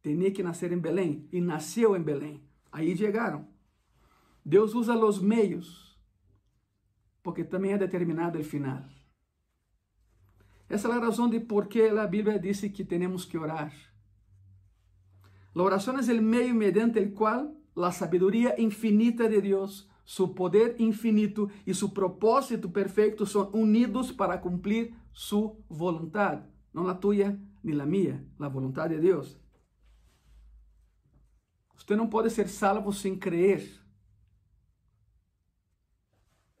[0.00, 2.48] Tenía que nacer en Belén y nació en Belén.
[2.70, 3.48] Ahí llegaron.
[4.44, 5.98] Deus usa los meios,
[7.22, 8.84] porque também é determinado o final.
[10.68, 13.72] Essa é a razão de por que a Bíblia diz que temos que orar.
[15.52, 20.76] La oración es el medio mediante el cual la sabiduría infinita de Dios, su poder
[20.78, 27.72] infinito y su propósito perfecto son unidos para cumplir su voluntad, no la tuya ni
[27.72, 29.38] la mía, la voluntad de Dios.
[31.76, 33.62] Usted não pode ser salvo sem crer.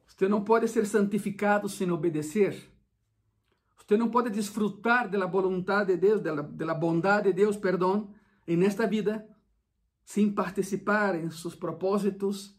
[0.06, 2.70] Você não pode ser santificado sem obedecer.
[3.76, 8.12] Você não pode desfrutar da vontade de Deus, da bondade de Deus, perdão,
[8.46, 9.24] en esta vida
[10.04, 12.55] sin participar en sus propósitos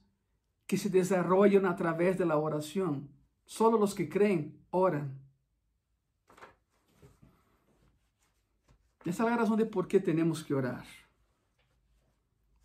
[0.68, 3.10] que se desarrollan a través de la oración.
[3.46, 5.18] Solo los que creen oran.
[9.06, 10.86] Essa é a razão de por que temos que orar.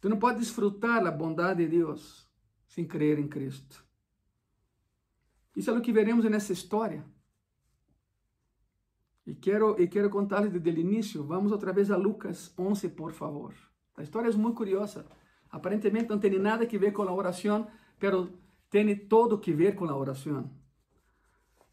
[0.01, 2.29] Tu não pode desfrutar a bondade de Deus
[2.67, 3.87] sem crer em Cristo.
[5.55, 7.05] Isso é o que veremos nessa história.
[9.25, 11.25] E quero, e quero contar-lhes desde o início.
[11.25, 13.55] Vamos outra vez a Lucas 11, por favor.
[13.97, 15.07] A história é muito curiosa.
[15.49, 17.69] Aparentemente não tem nada que ver com a oração,
[18.03, 18.29] mas
[18.71, 20.51] tem todo que ver com a oração.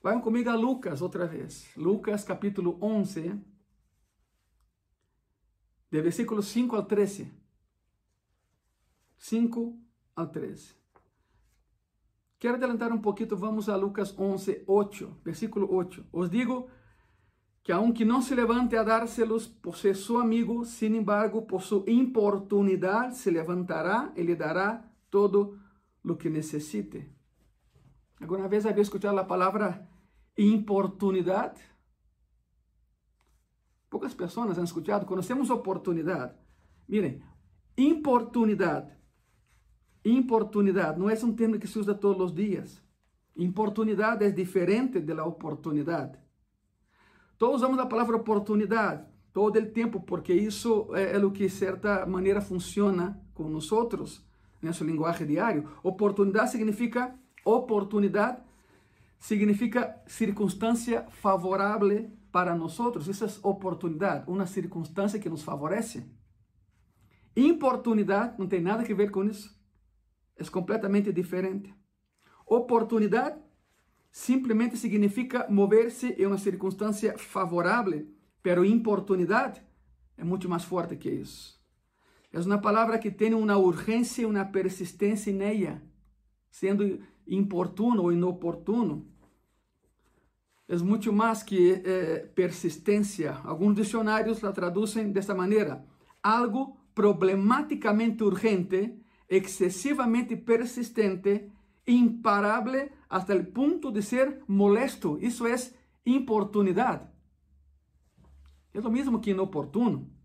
[0.02, 1.70] Vão comigo a Lucas outra vez.
[1.76, 3.40] Lucas capítulo 11,
[5.92, 7.32] de versículos 5 ao 13.
[9.18, 9.78] 5
[10.16, 10.76] ao 13.
[12.38, 16.06] Quero adelantar um pouquinho, vamos a Lucas 11, 8, versículo 8.
[16.12, 16.70] Os digo
[17.62, 21.84] que aunque não se levante a dárselos por ser su amigo, sin embargo, por su
[21.86, 25.60] importunidad se levantará e lhe dará todo
[26.04, 27.14] lo que necessite.
[28.20, 29.90] Alguma vez havia escutado a palavra
[30.36, 31.62] importunidade?
[33.90, 35.06] Poucas pessoas han escutado.
[35.26, 36.36] Temos oportunidade,
[36.88, 37.24] miren,
[37.76, 38.94] importunidade,
[40.04, 42.82] importunidade não é um termo que se usa todos os dias.
[43.36, 46.20] Importunidade é diferente de la oportunidade.
[47.38, 52.06] Todos usamos a palavra oportunidade, todo el tiempo, porque eso es lo que de cierta
[52.06, 54.29] manera funciona con nosotros en
[54.62, 55.66] nuestro lenguaje diario.
[55.84, 58.46] Oportunidad significa oportunidad,
[59.18, 63.08] significa circunstancia favorable para nosotros.
[63.08, 66.06] Esa es oportunidad, una circunstancia que nos favorece.
[67.36, 69.58] Importunidad não tem nada a ver com isso.
[70.36, 71.74] É completamente diferente.
[72.46, 73.40] Oportunidade
[74.12, 78.08] simplesmente significa mover-se em uma circunstância favorável,
[78.42, 79.62] pero importunidade
[80.18, 81.59] é muito mais forte que isso.
[82.32, 85.82] É uma palavra que tem uma urgência e uma persistência nela,
[86.52, 89.08] sendo importuno ou inoportuno.
[90.68, 93.34] É muito mais que eh, persistência.
[93.44, 95.84] Alguns dicionários la traduzem dessa maneira:
[96.22, 101.52] algo problematicamente urgente, excesivamente persistente,
[101.88, 105.18] imparable hasta el punto de ser molesto.
[105.20, 105.56] Isso é
[106.06, 107.08] importunidade.
[108.72, 110.19] É o mesmo que inoportuno.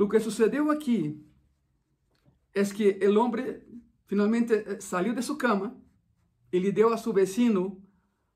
[0.00, 1.22] O que sucedeu aqui
[2.54, 3.60] é que o homem
[4.06, 5.76] finalmente eh, saiu de sua cama
[6.50, 7.84] e lhe deu a seu vecino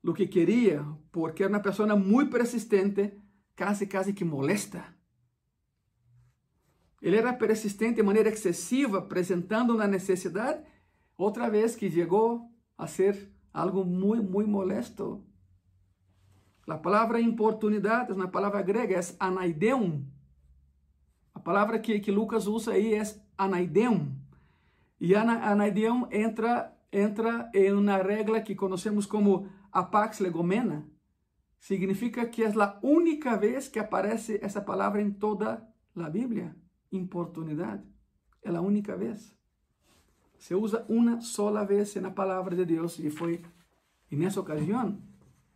[0.03, 3.19] o que queria, porque era uma pessoa muito persistente,
[3.57, 4.85] quase, quase que molesta.
[7.01, 10.63] Ele era persistente de maneira excessiva, apresentando uma necessidade,
[11.17, 12.47] outra vez que chegou
[12.77, 15.25] a ser algo muito, muito molesto.
[16.67, 20.14] A palavra importunidade uma palavra grega, é anaideum.
[21.45, 23.03] A palavra que, que Lucas usa aí é
[23.37, 24.11] anaideum.
[24.99, 30.89] E anaideum entra, entra em uma regra que conhecemos como apax legomena.
[31.59, 35.63] Significa que é a única vez que aparece essa palavra em toda
[35.95, 36.55] a Bíblia
[36.91, 37.83] importunidade.
[38.41, 39.31] É a única vez.
[40.39, 43.43] Se usa uma sola vez na palavra de Deus e foi
[44.09, 44.99] nessa ocasião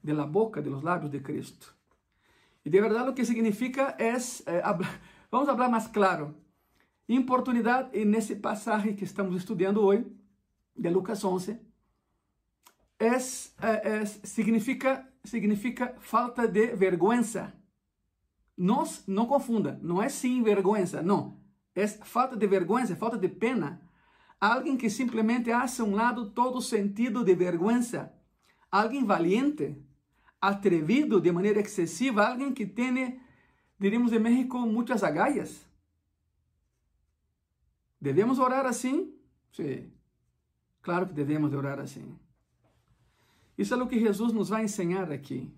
[0.03, 1.75] de la boca, de los labios de Cristo.
[2.63, 4.13] E de verdade o que significa é,
[4.45, 4.61] eh,
[5.31, 6.35] vamos falar mais claro,
[7.07, 10.05] importunidade nesse passagem que estamos estudando hoje,
[10.75, 11.59] de Lucas 11,
[12.99, 13.15] é,
[13.61, 17.53] é, significa, significa falta de vergüenza.
[18.57, 21.39] Não, confunda, não é sem vergonha, não.
[21.73, 23.81] É falta de vergonha, falta de pena.
[24.39, 28.11] Alguém que simplesmente hace um lado todo sentido de vergüenza.
[28.69, 29.77] Alguém valiente,
[30.41, 33.19] atrevido de maneira excessiva, alguém que tem,
[33.79, 35.65] diríamos em México, muitas agallas.
[37.99, 39.13] Devemos orar assim?
[39.51, 39.91] Sim.
[40.81, 42.17] Claro que devemos orar assim.
[43.57, 45.51] Isso é o que Jesus nos vai ensinar aqui.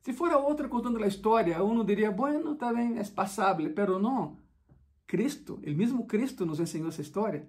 [0.00, 4.38] Se fuera outra contando a história, uno diria, bueno, está bem, é passável, pero não.
[5.06, 7.48] Cristo, o mesmo Cristo nos ensinou essa história,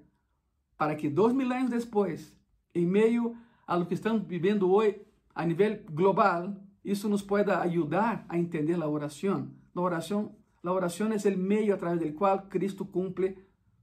[0.77, 2.35] para que dois mil anos depois,
[2.73, 5.01] em meio a lo que estamos vivendo hoje
[5.33, 9.51] a nível global, isso nos pueda ajudar a entender a oração.
[9.77, 13.37] A oração, a oração é o meio a través do qual Cristo cumple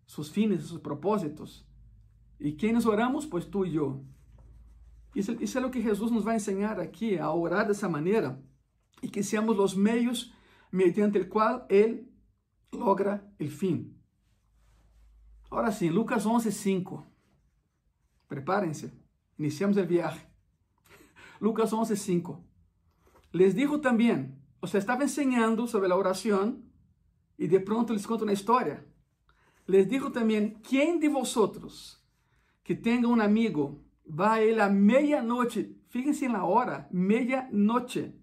[0.05, 1.65] seus fines, seus propósitos.
[2.41, 3.25] E quem oramos?
[3.25, 4.05] Pois tu e eu.
[5.15, 8.43] Isso, isso é o que Jesus nos vai ensinar aqui, a orar dessa maneira
[9.01, 10.35] y que seamos los medios
[10.73, 12.11] mediante el cual Él
[12.73, 13.97] logra el fin.
[15.49, 17.07] Ahora sí, Lucas 11, 5.
[18.27, 18.93] Prepárense,
[19.39, 20.27] iniciamos el viaje.
[21.39, 22.45] Lucas 11, 5.
[23.31, 26.65] Les dijo también, o sea, estaba enseñando sobre la oración
[27.37, 28.83] y de pronto les cuento una historia.
[29.67, 32.03] Les dijo también, ¿quién de vosotros
[32.63, 38.19] que tenga un amigo va a él a medianoche, fíjense en la hora, medianoche,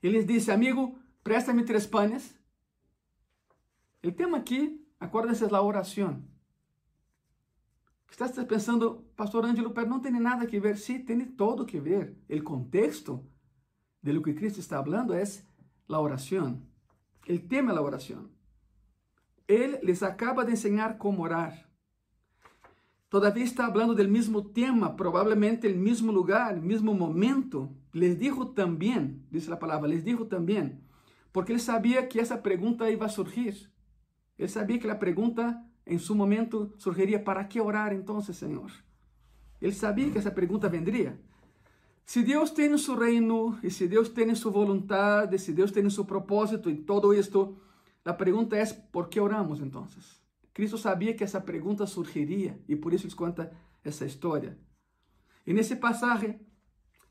[0.00, 2.38] Ele disse, amigo, presta-me três panes.
[4.04, 6.22] O tema aqui, acorda-se, é a oração.
[8.08, 10.76] Estás pensando, pastor Ângelo, pero não tem nada que ver.
[10.78, 12.16] Sim, sí, tem todo que ver.
[12.30, 13.28] O contexto
[14.00, 15.22] de lo que Cristo está falando é
[15.96, 16.62] a oração.
[17.28, 18.28] O tema é a oração.
[19.46, 21.68] Ele les acaba de ensinar como orar.
[23.08, 27.74] Todavía está hablando del mismo tema, probablemente el mismo lugar, el mismo momento.
[27.92, 30.84] Les dijo también, dice la palabra, les dijo también,
[31.32, 33.72] porque él sabía que esa pregunta iba a surgir.
[34.38, 38.70] Él sabía que la pregunta en su momento surgiría, ¿para qué orar entonces, Señor?
[39.60, 41.20] Él sabía que esa pregunta vendría.
[42.10, 45.90] Si Dios tiene su reino y si Dios tiene su voluntad, y si Dios tiene
[45.90, 47.60] su propósito y todo esto,
[48.02, 50.20] la pregunta es, ¿por qué oramos entonces?
[50.52, 53.52] Cristo sabia que essa pergunta surgiria e por isso nos conta
[53.84, 54.58] essa história.
[55.46, 56.44] E nesse passagem,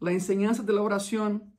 [0.02, 1.50] a enseñança da oração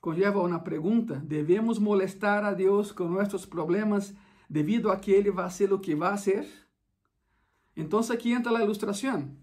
[0.00, 4.12] conlleva uma pergunta: devemos molestar a Deus com nossos problemas
[4.50, 6.44] devido a que Ele vai ser o que vai ser?
[7.76, 9.36] Então aqui entra a ilustração.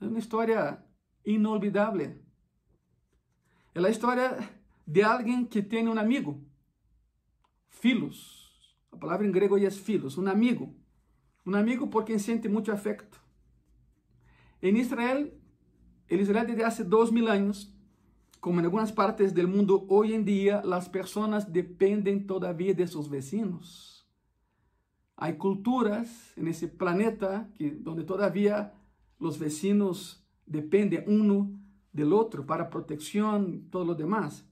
[0.00, 0.78] É uma história
[1.26, 2.29] inolvidável.
[3.80, 4.50] É a história
[4.86, 6.44] de alguém que tem um amigo,
[7.70, 8.38] Filos.
[8.92, 10.74] A palavra em grego é filos, um amigo.
[11.46, 13.18] Um amigo por quem sente muito afecto.
[14.62, 15.32] Em Israel,
[16.10, 17.74] em Israel desde há dois mil anos,
[18.38, 23.06] como em algumas partes do mundo hoje em dia, as pessoas dependem todavia de seus
[23.06, 24.06] vecinos.
[25.16, 28.70] Há culturas nesse planeta que, onde todavia
[29.18, 31.59] os vecinos dependem um
[31.92, 34.44] do outro para proteção e todo o demás.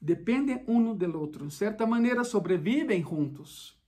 [0.00, 1.46] Dependem um do outro.
[1.46, 3.80] De certa maneira, sobrevivem juntos.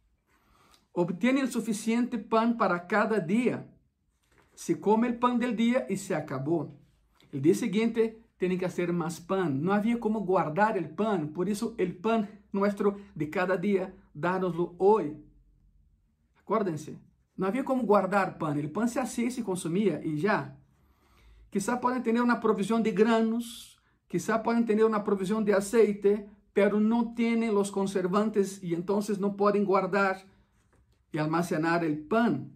[0.92, 3.68] Obtêm o suficiente pão para cada dia.
[4.54, 6.78] Se come o pão del dia e se acabou.
[7.32, 9.50] O dia seguinte tem que fazer mais pão.
[9.50, 14.76] Não havia como guardar o pão, por isso o pão nosso de cada dia, dá-nos-lo
[14.78, 15.16] hoje.
[16.38, 16.96] Acordem-se.
[17.36, 18.56] Não havia como guardar pão.
[18.56, 20.54] O pão se hacía e se consumia e já.
[21.54, 26.80] Quizá podem ter uma provisão de granos, quizá podem ter uma provisão de aceite, pero
[26.80, 30.20] não têm os conservantes e então não podem guardar
[31.12, 32.50] e almacenar o pão.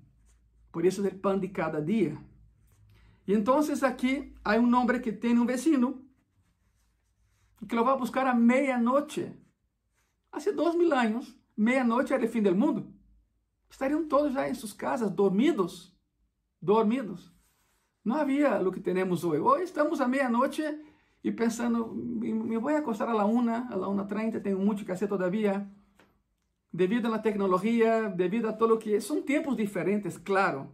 [0.73, 2.19] Por isso é o pão de cada dia.
[3.25, 6.05] E então aqui há um homem que tem um vecino
[7.69, 9.33] que lo vai buscar a meia-noite.
[10.33, 12.93] Há dois mil anos, meia-noite era o fim do mundo.
[13.71, 15.97] Estariam todos já em suas casas, dormidos.
[16.61, 17.38] Dormidos.
[18.05, 19.41] Não havia o que temos hoje.
[19.41, 20.63] Hoje estamos à meia-noite
[21.23, 24.93] e pensando, me vou acostar a la una, a la una treinta, tenho muito que
[24.93, 25.69] fazer todavia.
[26.73, 29.01] Devido à tecnologia, devido a todo o que...
[29.01, 30.71] São tempos diferentes, claro.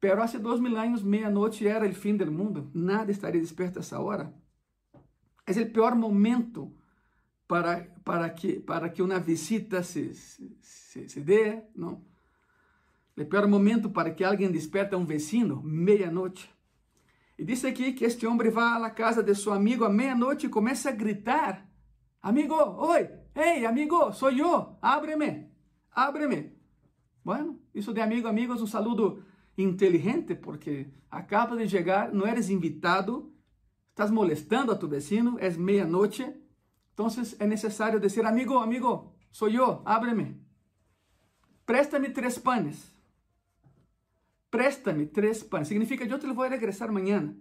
[0.00, 2.70] Pero há dois mil anos, meia-noite era o fim do mundo.
[2.72, 4.32] Nada estaria desperto a essa hora.
[5.46, 6.72] É o pior momento
[7.46, 12.00] para, para, que, para que uma visita se, se, se dê, não?
[13.16, 16.52] O pior momento para que alguém desperte um vecino, meia-noite.
[17.38, 20.48] E disse aqui que este homem vai à casa de seu amigo à meia-noite e
[20.48, 21.64] começa a gritar:
[22.20, 25.48] Amigo, oi, ei, amigo, sou eu, ábreme,
[25.92, 26.54] ábreme.
[27.24, 29.24] Bueno, isso de amigo, amigos, um saludo
[29.56, 33.32] inteligente, porque acaba de chegar, não eres invitado,
[33.90, 36.34] estás molestando a tu vecino, é meia-noite,
[36.92, 37.06] então
[37.38, 40.40] é necessário dizer: Amigo, amigo, sou eu, ábreme.
[41.64, 42.93] Préstame três panes.
[44.54, 45.66] Préstame três panes.
[45.66, 47.34] Significa, eu te vou regressar amanhã,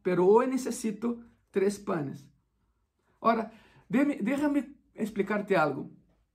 [0.00, 1.20] pero hoje necessito
[1.50, 2.30] três panes.
[3.20, 3.50] Ora,
[3.90, 5.90] déjame explicarte algo,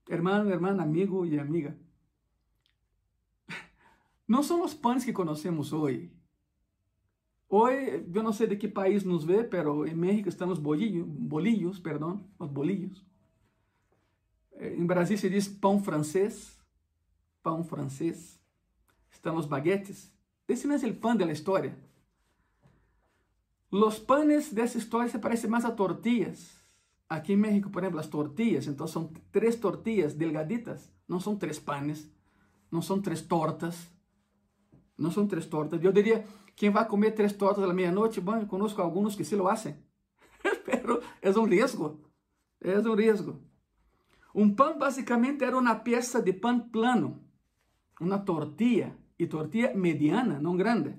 [0.06, 1.80] hermano, hermana, amigo e amiga.
[4.28, 6.12] Não são os panes que conhecemos hoje.
[7.48, 11.08] Hoje, eu não sei de que país nos vê, pero em México estão os bolillos,
[11.08, 13.02] bolillos, perdão, os bolillos.
[14.60, 16.60] Em Brasil se diz pão francês,
[17.42, 18.38] pão francês.
[19.10, 20.17] Estão os baguetes.
[20.48, 21.78] Esse não é pan da história.
[23.70, 26.56] Os panes dessa história se parecem mais a tortillas.
[27.10, 31.60] Aqui em México, por exemplo, as tortillas, então são três tortillas delgaditas, não são três
[31.60, 32.10] panes,
[32.72, 33.90] não são três tortas,
[34.98, 35.84] não são três tortas.
[35.84, 39.48] Eu diria, quem vai comer três tortas à meia-noite, bom, conosco alguns que se lo
[39.48, 39.76] hacen,
[40.66, 42.00] pero é um risco,
[42.62, 43.42] é um risco.
[44.36, 47.22] Um pão basicamente era uma peça de pão plano,
[48.00, 50.96] uma tortilha e tortilha mediana, não grande.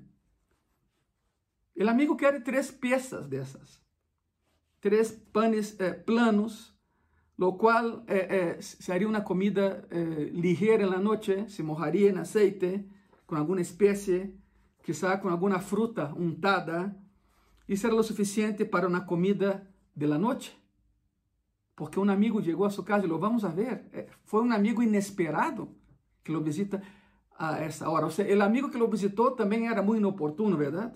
[1.76, 3.80] O amigo quer três peças dessas,
[4.80, 6.74] três panes eh, planos,
[7.38, 12.84] lo qual eh, eh, seria uma comida eh, ligeira na noite, se mojaria em aceite,
[13.26, 14.34] com alguma espécie,
[14.82, 16.96] quizá com alguma fruta untada,
[17.68, 20.56] isso era o suficiente para uma comida de la noite.
[21.76, 23.84] Porque um amigo chegou a sua casa e lo vamos a ver.
[23.92, 25.76] Eh, foi um amigo inesperado
[26.24, 26.82] que lo visita
[27.38, 28.04] a essa hora.
[28.04, 30.94] Ou seja, o amigo que o visitou também era muito inoportuno, verdade?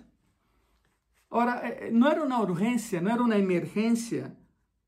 [1.30, 4.36] Ora, eh, não era uma urgência, não era uma emergência.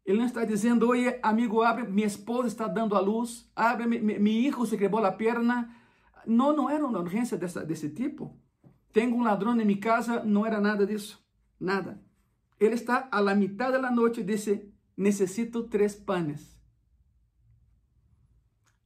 [0.04, 4.16] Ele não está dizendo, oi, amigo, abre, minha esposa está dando a luz, abre, meu
[4.16, 5.74] filho se quebrou a perna.
[6.26, 8.36] Não, não era uma urgência dessa, desse tipo.
[8.92, 11.24] Tenho um ladrão em minha casa, não era nada disso,
[11.58, 12.02] nada.
[12.60, 16.54] Ele está a la mitad da noite e disse, necessito três panes.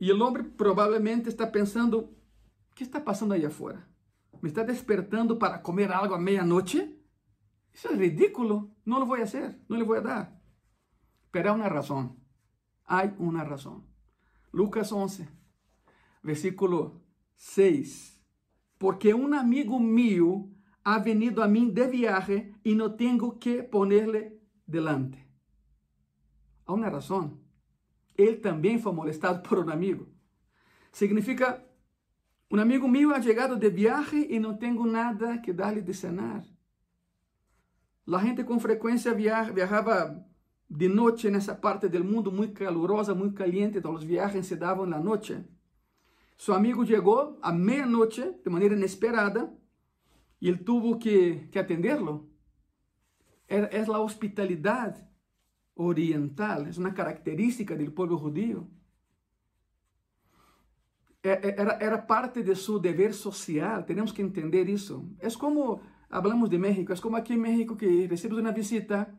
[0.01, 2.17] E o homem provavelmente está pensando,
[2.79, 3.85] que está passando aí afora?
[4.41, 6.97] Me está despertando para comer algo à meia-noite?
[7.75, 8.73] Isso é ridículo.
[8.87, 10.33] Não lo vou fazer, não lhe vou dar.
[11.33, 12.17] Pero há uma razão.
[12.87, 13.85] Há uma razão.
[14.53, 15.29] Lucas 11,
[16.23, 17.03] versículo
[17.35, 18.23] 6.
[18.79, 20.49] Porque um amigo meu
[20.85, 25.19] ha venido a mim de viagem e não tenho que ponerle delante.
[26.65, 27.41] Há uma razão.
[28.17, 30.07] Ele também foi molestado por um amigo.
[30.93, 31.68] Significa
[32.51, 36.43] um amigo meu ha chegado de viagem e não tenho nada que dar-lhe de cenar.
[38.11, 40.25] A gente com frequência via viajava
[40.69, 44.87] de noite nessa parte do mundo muito calurosa, muito caliente, então as viagens se davam
[44.87, 45.45] na noite.
[46.37, 49.53] Su amigo llegó a medianoche de manera inesperada
[50.41, 52.29] y él tuvo que, que atenderlo.
[53.47, 55.09] Es la hospitalidad
[55.75, 58.69] oriental, es una característica del pueblo judío.
[61.33, 65.05] Era, era parte de su deber social, tenemos que entender eso.
[65.21, 69.15] Es como, hablamos de México, es como aquí en México que recibes una visita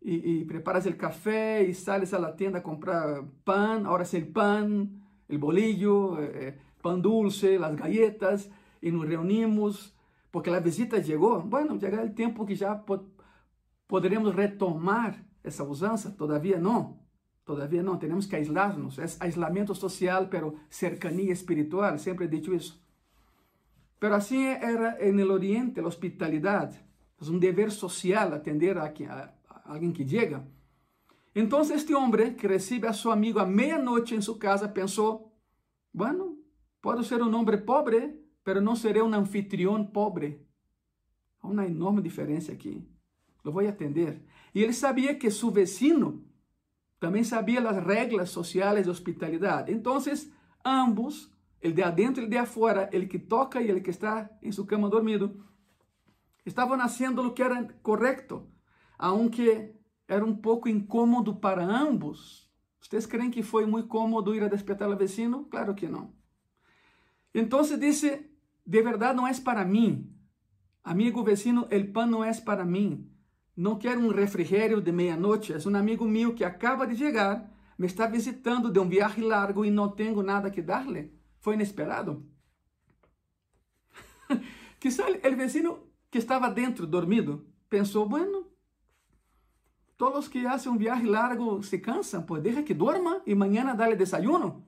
[0.00, 4.28] y preparas el café y sales a la tienda a comprar pan, ahora es el
[4.28, 9.94] pan, el bolillo, eh, eh, pan dulce, las galletas, y nos reunimos
[10.30, 11.40] porque la visita llegó.
[11.42, 13.06] Bueno, llega el tiempo que ya po
[13.86, 16.10] podremos retomar essa usança?
[16.10, 16.98] Todavia não.
[17.48, 17.96] Todavia não.
[17.96, 18.98] Temos que aislar-nos.
[18.98, 21.98] É aislamento social, pero cercania espiritual.
[21.98, 22.78] Sempre he dicho isso.
[23.98, 26.78] Pero assim era no Oriente, a hospitalidade.
[27.18, 30.46] É um dever social atender a, a, a alguém que chega.
[31.34, 35.32] Então, este homem que recebe a seu amigo à meia-noite em sua casa pensou:
[35.90, 36.36] bueno,
[36.82, 40.46] posso ser um homem pobre, pero não serei um anfitrião pobre.
[41.40, 42.86] Há uma enorme diferença aqui.
[43.42, 44.22] Eu vou atender.
[44.54, 46.27] E ele sabia que seu vecino
[47.00, 49.72] também sabia as regras sociais de hospitalidade.
[49.72, 49.98] Então,
[50.64, 51.30] ambos,
[51.60, 54.50] ele de adentro e ele de afuera, ele que toca e ele que está em
[54.50, 55.44] sua cama dormido,
[56.44, 58.48] estavam fazendo o que era correto,
[58.98, 59.74] aunque
[60.06, 62.50] era um pouco incômodo para ambos.
[62.80, 65.44] Vocês creem que foi muito cômodo ir a despertar o vecino?
[65.44, 66.14] Claro que não.
[67.34, 68.30] Então disse:
[68.66, 70.14] de verdade não é para mim.
[70.82, 73.07] Amigo vecino, o pão não é para mim.
[73.58, 75.52] Não quero um refrigério de meia-noite.
[75.52, 79.64] É um amigo meu que acaba de chegar, me está visitando de um viagem largo
[79.64, 81.12] e não tenho nada que dar-lhe.
[81.40, 82.24] Foi inesperado.
[84.78, 88.46] Quizá o vecino que estava dentro, dormido, pensou: bueno,
[89.96, 93.74] todos os que fazem um viagem largo se cansam, pues deixa que dorma e amanhã
[93.74, 94.64] dá-lhe desayuno.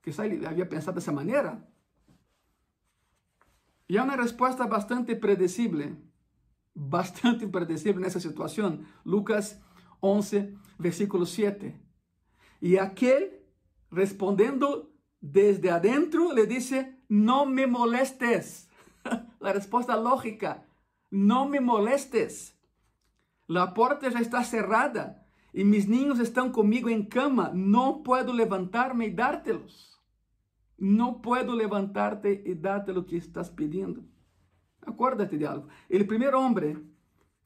[0.00, 1.60] Quizá ele havia pensado dessa maneira.
[3.88, 6.09] E é uma resposta bastante predecible,
[6.80, 8.80] bastante predecible nessa situação.
[9.04, 9.60] Lucas
[10.02, 11.74] 11, versículo 7.
[12.62, 13.40] E aquele,
[13.92, 18.68] respondendo desde adentro, le disse: Não me molestes.
[19.40, 20.64] a resposta lógica:
[21.10, 22.54] Não me molestes.
[23.48, 25.20] A porta já está cerrada
[25.52, 27.50] e mis niños estão comigo em cama.
[27.52, 29.98] Não posso levantar-me e dártelos.
[30.78, 34.09] Não puedo levantarte e darte o que estás pedindo.
[34.82, 35.68] Acuérdate de algo.
[35.88, 36.76] O primeiro homem,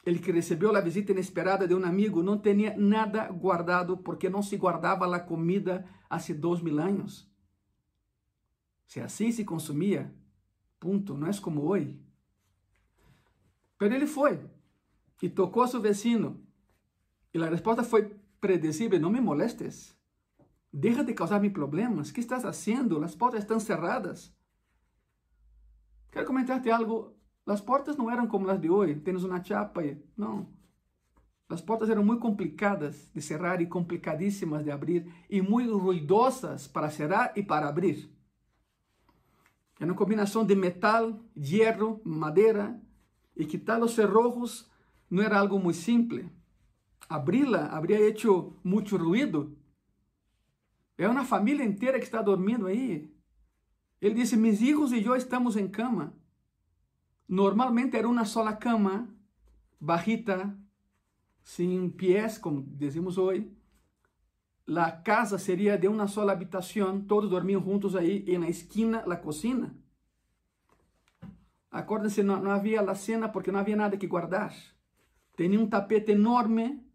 [0.05, 4.43] el que recebeu a visita inesperada de um amigo, não tinha nada guardado porque não
[4.43, 7.28] se guardava a comida há dois mil anos.
[8.87, 10.14] Se assim se consumia,
[10.78, 11.99] ponto, não é como hoje.
[13.80, 14.41] Mas ele foi
[15.22, 16.43] e tocou a seu vecino.
[17.32, 19.97] E a resposta foi predecível: não me molestes.
[20.72, 22.11] Deja de causar-me problemas.
[22.11, 23.03] O que estás fazendo?
[23.03, 24.35] As portas estão cerradas.
[26.12, 27.16] Quero comentar-te algo.
[27.47, 28.95] As portas não eram como as de hoje.
[28.97, 29.85] Temos uma chapa.
[29.85, 29.99] E...
[30.17, 30.49] Não.
[31.49, 36.91] As portas eram muito complicadas de cerrar e complicadíssimas de abrir e muito ruidosas para
[36.91, 38.11] cerrar e para abrir.
[39.79, 42.81] É uma combinação de metal, hierro, madeira
[43.37, 44.71] e quitar os cerrojos
[45.11, 46.27] não era algo muito simples.
[47.09, 49.57] Abri-la habría hecho muito ruído
[50.97, 53.13] é uma família inteira que está dormindo aí.
[54.01, 56.15] Ele disse: Mis hijos e eu estamos em cama.
[57.35, 59.09] Normalmente era uma sola cama,
[59.80, 60.57] bajita,
[61.43, 63.51] sem pés, como dizemos hoje.
[64.68, 69.16] A casa seria de uma sola habitação, todos dormiam juntos aí, e na esquina, a
[69.16, 69.74] cocina.
[71.72, 74.55] Acordem-se, não, não havia a cena porque não havia nada que guardar.
[75.37, 76.87] Tinha um tapete enorme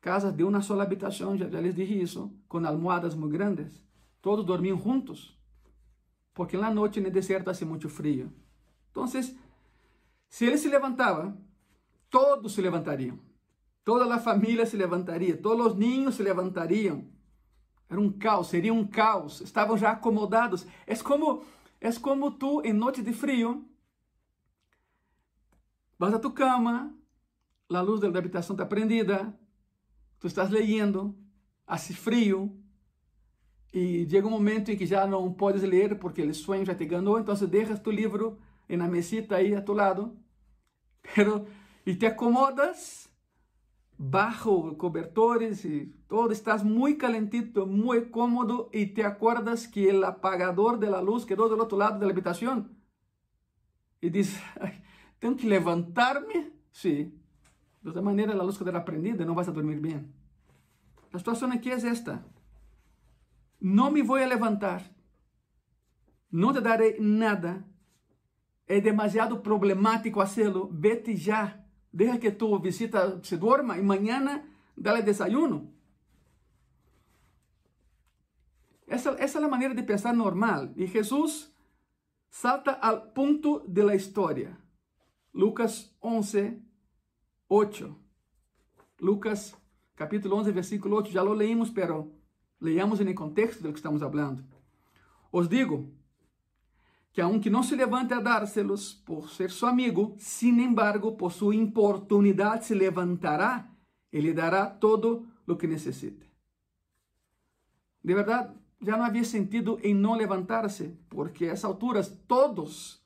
[0.00, 3.82] casas de uma sola habitação, já, já les dije isso, com almohadas muito grandes.
[4.22, 5.36] Todos dormiam juntos,
[6.32, 8.32] porque na noite no deserto hace muito frio.
[8.92, 9.04] Então,
[10.28, 11.36] se ele se levantava,
[12.10, 13.18] todos se levantariam.
[13.84, 17.08] Toda a família se levantaria, todos os ninhos se levantariam.
[17.88, 19.40] Era um caos, seria um caos.
[19.40, 20.66] Estavam já acomodados.
[20.86, 21.42] É como,
[21.80, 23.66] é como tu, em noite de frio,
[25.98, 26.94] vas a tu cama,
[27.70, 29.34] a luz da habitação está prendida,
[30.18, 31.16] tu estás leyendo,
[31.66, 32.54] hace frío,
[33.72, 36.84] e chega um momento em que já não podes ler porque o sonho já te
[36.84, 38.38] ganhou, então deixas tu livro
[38.76, 40.16] na mesita aí a tu lado,
[41.02, 41.46] pero,
[41.86, 43.08] e te acomodas
[43.96, 50.78] bajo cobertores e todo, estás muito calentito, muito cómodo e te acordas que o apagador
[50.78, 52.68] de la luz quedou do outro lado da habitação
[54.00, 54.38] e diz,
[55.18, 56.52] tenho que levantar-me?
[56.70, 57.18] Sim, sí.
[57.82, 60.12] De outra maneira, a luz quedará prendida e não vas a dormir bem.
[61.12, 62.24] A situação aqui é esta.
[63.60, 64.82] Não me vou a levantar.
[66.30, 67.64] não te darei nada,
[68.68, 74.44] é demasiado problemático hacerlo, vete já, deja que tu visita se duerma e mañana
[74.76, 75.72] dale desayuno.
[78.86, 80.72] Essa, essa é a maneira de pensar normal.
[80.76, 81.52] E Jesus
[82.30, 84.56] salta ao ponto de la história.
[85.32, 86.62] Lucas 11,
[87.48, 87.96] 8.
[89.00, 89.54] Lucas
[89.94, 91.10] capítulo 11, versículo 8.
[91.10, 92.12] Já lo leímos, pero
[92.60, 94.44] leamos no contexto do que estamos falando.
[95.30, 95.92] Os digo
[97.12, 101.52] que aunque não se levante a dárselos por ser su amigo, sin embargo, por su
[101.52, 103.74] importunidade se levantará
[104.12, 106.30] e lhe dará todo o que necessite.
[108.02, 113.02] De verdade, já não havia sentido em não levantar-se, porque a essas alturas todos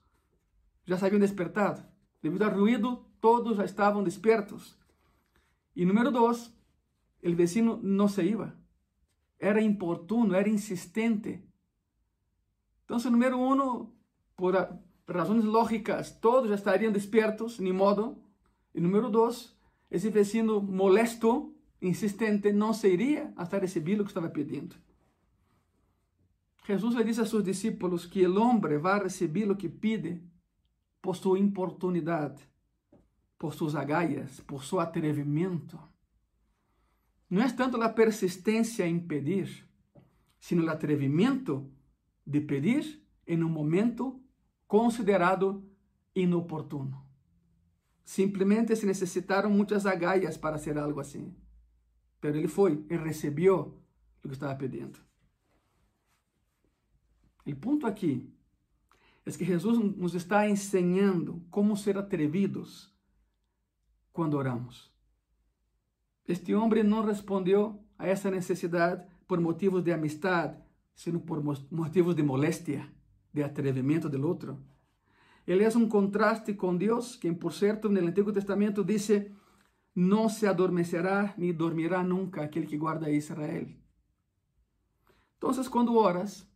[0.85, 1.83] já se haviam despertado.
[2.23, 4.77] Devido ao ruído, todos já estavam despertos.
[5.75, 6.53] E número dois,
[7.25, 8.55] o vecino não se iba.
[9.39, 11.43] Era importuno, era insistente.
[12.95, 13.91] Então, número um,
[14.37, 14.55] por
[15.09, 18.19] razões lógicas, todos já estariam despertos, nem modo.
[18.75, 19.57] E número dois,
[19.91, 24.77] esse vecino molesto, insistente, não se iria hasta receber o que estava pedindo.
[26.67, 30.23] Jesus le dice a seus discípulos que o homem vai receber o que pide
[31.01, 32.43] por sua importunidade,
[33.39, 35.79] por suas agallas, por seu atrevimento.
[37.31, 39.67] Não é tanto a persistência em pedir,
[40.39, 41.73] sino o atrevimento
[42.27, 44.21] de pedir em um momento
[44.67, 45.65] considerado
[46.15, 47.05] inoportuno.
[48.05, 51.35] Simplesmente se necessitaram muitas agallas para ser algo assim.
[52.21, 53.79] Pero ele foi e recebeu
[54.23, 54.99] o que estava pedindo.
[57.45, 58.33] O ponto aqui
[59.25, 62.93] é que Jesus nos está ensinando como ser atrevidos
[64.13, 64.93] quando oramos.
[66.27, 70.57] Este homem não respondeu a essa necessidade por motivos de amistade,
[70.95, 72.89] sino por motivos de moléstia,
[73.33, 74.59] de atrevimento do outro.
[75.47, 79.33] Ele é um contraste com Deus, quem, por certo, no Antigo Testamento disse:
[79.95, 83.67] Não se adormecerá nem dormirá nunca aquele que guarda Israel.
[85.37, 86.47] Então, quando oras,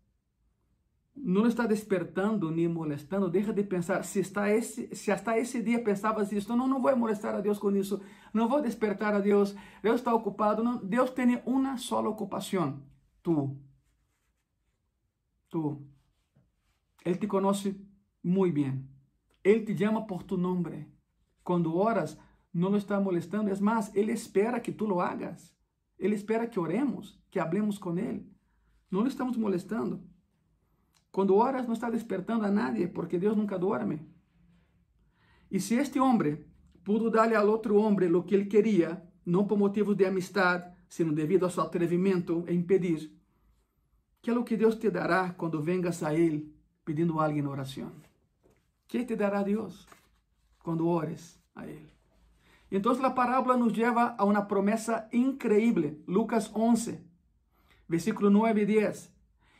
[1.16, 5.82] não está despertando nem molestando, deixa de pensar, se, está esse, se hasta esse dia
[5.82, 8.00] pensavas isso, não, não vou molestar a Deus com isso,
[8.32, 12.82] não vou despertar a Deus, Deus está ocupado, não, Deus tem uma sola ocupação,
[13.22, 13.56] tu.
[15.48, 15.82] Tu.
[17.04, 17.80] Ele te conhece
[18.22, 18.88] muito bem.
[19.44, 20.86] Ele te chama por tu nome.
[21.44, 22.18] Quando oras,
[22.52, 25.54] não lo está molestando, é mais, Ele espera que tu lo hagas.
[25.98, 28.28] Ele espera que oremos, que hablemos com Ele.
[28.90, 30.02] Não lo estamos molestando.
[31.12, 34.06] Quando oras, não está despertando a nadie, porque Deus nunca dorme.
[35.50, 36.44] E se este homem
[36.84, 41.12] pudo dar ao outro homem o que ele queria, não por motivos de amistade, sino
[41.12, 43.15] devido ao seu atrevimento em pedir,
[44.26, 46.52] que é o que Deus te dará quando vengas a Ele
[46.84, 47.92] pedindo algo em oração?
[48.88, 49.86] Que te dará Deus
[50.64, 51.88] quando ores a Ele?
[52.68, 56.02] Então a parábola nos leva a uma promessa increíble.
[56.08, 56.98] Lucas 11,
[57.88, 59.12] versículo 9 e 10.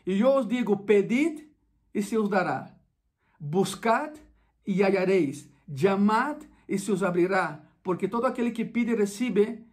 [0.04, 1.48] E eu os digo: pedid
[1.94, 2.74] e se os dará.
[3.38, 4.16] Buscad
[4.66, 5.48] e hallareis.
[5.72, 7.62] Chamad e se os abrirá.
[7.84, 9.64] Porque todo aquele que pide recebe,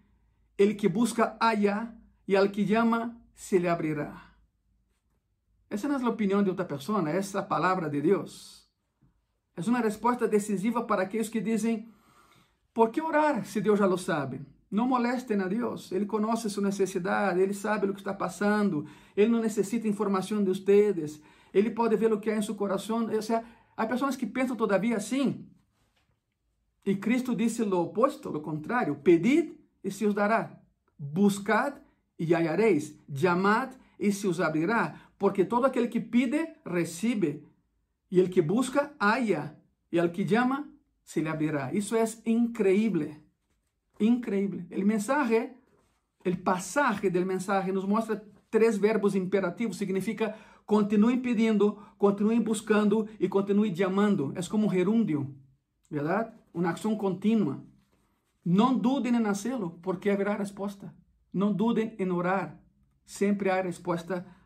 [0.55, 4.32] ele que busca halla, e al que chama se lhe abrirá.
[5.73, 8.69] Essa não é a opinião de outra pessoa, essa é palavra de Deus.
[9.57, 11.91] É uma resposta decisiva para aqueles que dizem:
[12.71, 14.45] por que orar se Deus já lo sabe?
[14.69, 18.85] Não molestem a Deus, Ele conhece sua necessidade, Ele sabe o que está passando,
[19.17, 21.19] Ele não necessita informação de vocês,
[21.51, 23.05] ele pode ver o que há em seu coração.
[23.05, 23.43] Ou seja,
[23.75, 25.49] há pessoas que pensam todavia assim.
[26.85, 30.55] E Cristo disse o oposto, o contrário: pedid e se os dará,
[30.99, 31.73] buscad
[32.19, 37.47] e hallareis, chamad e se os abrirá, porque todo aquele que pide, recebe,
[38.11, 39.57] e el que busca, halla,
[39.89, 40.69] e al que chama,
[41.01, 41.73] se lhe abrirá.
[41.73, 43.23] Isso é increíble,
[44.01, 44.67] increíble.
[44.69, 45.53] O mensaje,
[46.25, 53.29] o passagem do mensaje nos mostra três verbos imperativos, significa Continue pedindo, continue buscando e
[53.29, 54.33] continue chamando.
[54.35, 55.33] É como um gerúndio,
[55.89, 56.33] verdade?
[56.53, 57.63] Uma ação contínua.
[58.43, 60.93] Não dudem em fazê-lo, porque haverá resposta.
[61.31, 62.59] Não dudem em orar.
[63.05, 63.61] Sempre há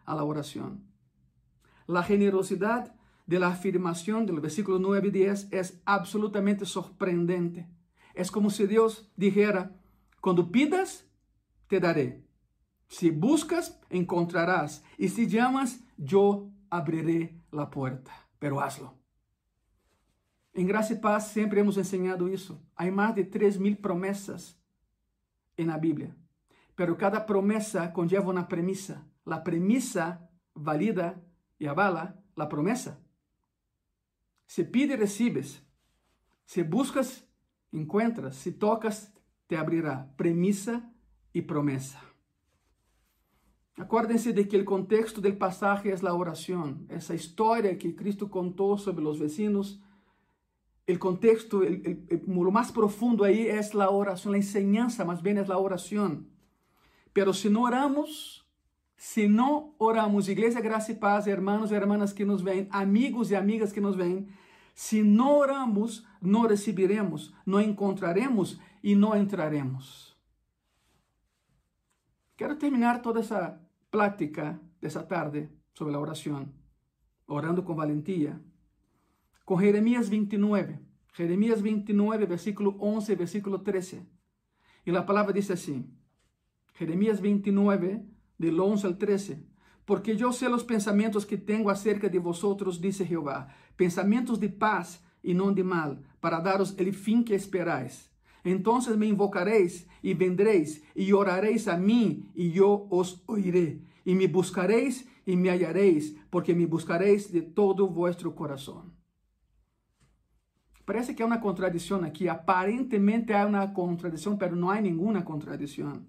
[0.08, 0.82] resposta à oração.
[1.88, 2.92] A generosidade
[3.26, 7.66] de la afirmação do versículo 9 e 10 é absolutamente sorprendente.
[8.16, 9.72] É como se Deus dijera:
[10.22, 11.06] quando pidas,
[11.68, 12.24] te daré.
[12.88, 14.82] Si buscas, encontrarás.
[14.98, 18.12] Y si llamas, yo abriré la puerta.
[18.40, 18.94] Pero hazlo.
[20.54, 22.60] Em Graça e Paz sempre hemos ensinado isso.
[22.76, 24.58] Há mais de 3 mil promessas
[25.58, 26.16] na Bíblia.
[26.76, 29.06] Pero cada promessa conlleva uma premissa.
[29.30, 31.22] A premissa valida
[31.60, 33.04] e avala la promesa.
[34.46, 35.62] Se pide, recibes.
[36.46, 37.28] Se buscas,
[37.72, 38.36] encuentras.
[38.38, 39.14] Se tocas,
[39.48, 40.14] te abrirá.
[40.16, 40.92] Premisa
[41.34, 42.02] y promesa.
[43.76, 48.76] Acuérdense de que el contexto del pasaje es la oración, esa historia que Cristo contó
[48.76, 49.80] sobre los vecinos.
[50.88, 55.22] El contexto, el, el, el, lo más profundo ahí es la oración, la enseñanza más
[55.22, 56.32] bien es la oración.
[57.14, 58.47] Pero si no oramos,
[58.98, 63.36] si no oramos, Iglesia Gracia y Paz, hermanos y hermanas que nos ven, amigos y
[63.36, 64.28] amigas que nos ven,
[64.74, 70.18] si no oramos, no recibiremos, no encontraremos y no entraremos.
[72.36, 76.52] Quero terminar toda essa plática dessa tarde sobre a oração,
[77.28, 78.42] orando com valentia,
[79.46, 80.80] com Jeremias 29.
[81.14, 84.06] Jeremias 29, versículo 11, versículo 13.
[84.86, 85.92] E a palavra diz assim:
[86.78, 89.44] Jeremias 29, del 11 al 13.
[89.86, 95.04] Porque yo sé los pensamientos que tengo acerca de vosotros, dice Jehová, pensamientos de paz
[95.24, 98.12] y no de mal, para daros el fin que esperáis.
[98.44, 103.82] Entonces me invocaréis y vendréis y oraréis a mí y yo os oiré.
[104.06, 108.94] Y me buscaréis y me hallaréis, porque me buscaréis de todo vuestro corazón.
[110.86, 112.30] Parece que hay una contradicción aquí.
[112.30, 116.08] Aparentemente hay una contradicción, pero no hay ninguna contradicción.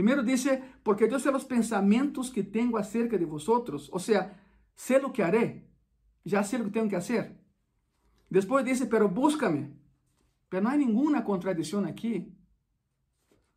[0.00, 3.90] Primero dice, porque yo sé los pensamientos que tengo acerca de vosotros.
[3.92, 4.42] O sea,
[4.74, 5.68] sé lo que haré.
[6.24, 7.38] Ya sé lo que tengo que hacer.
[8.30, 9.74] Después dice, pero búscame.
[10.48, 12.34] Pero no hay ninguna contradicción aquí.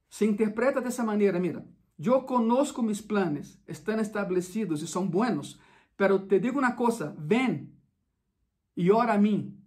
[0.09, 1.63] Se interpreta de esa manera, mira,
[1.97, 5.61] yo conozco mis planes, están establecidos y son buenos,
[5.95, 7.79] pero te digo una cosa, ven
[8.75, 9.62] y ora a mí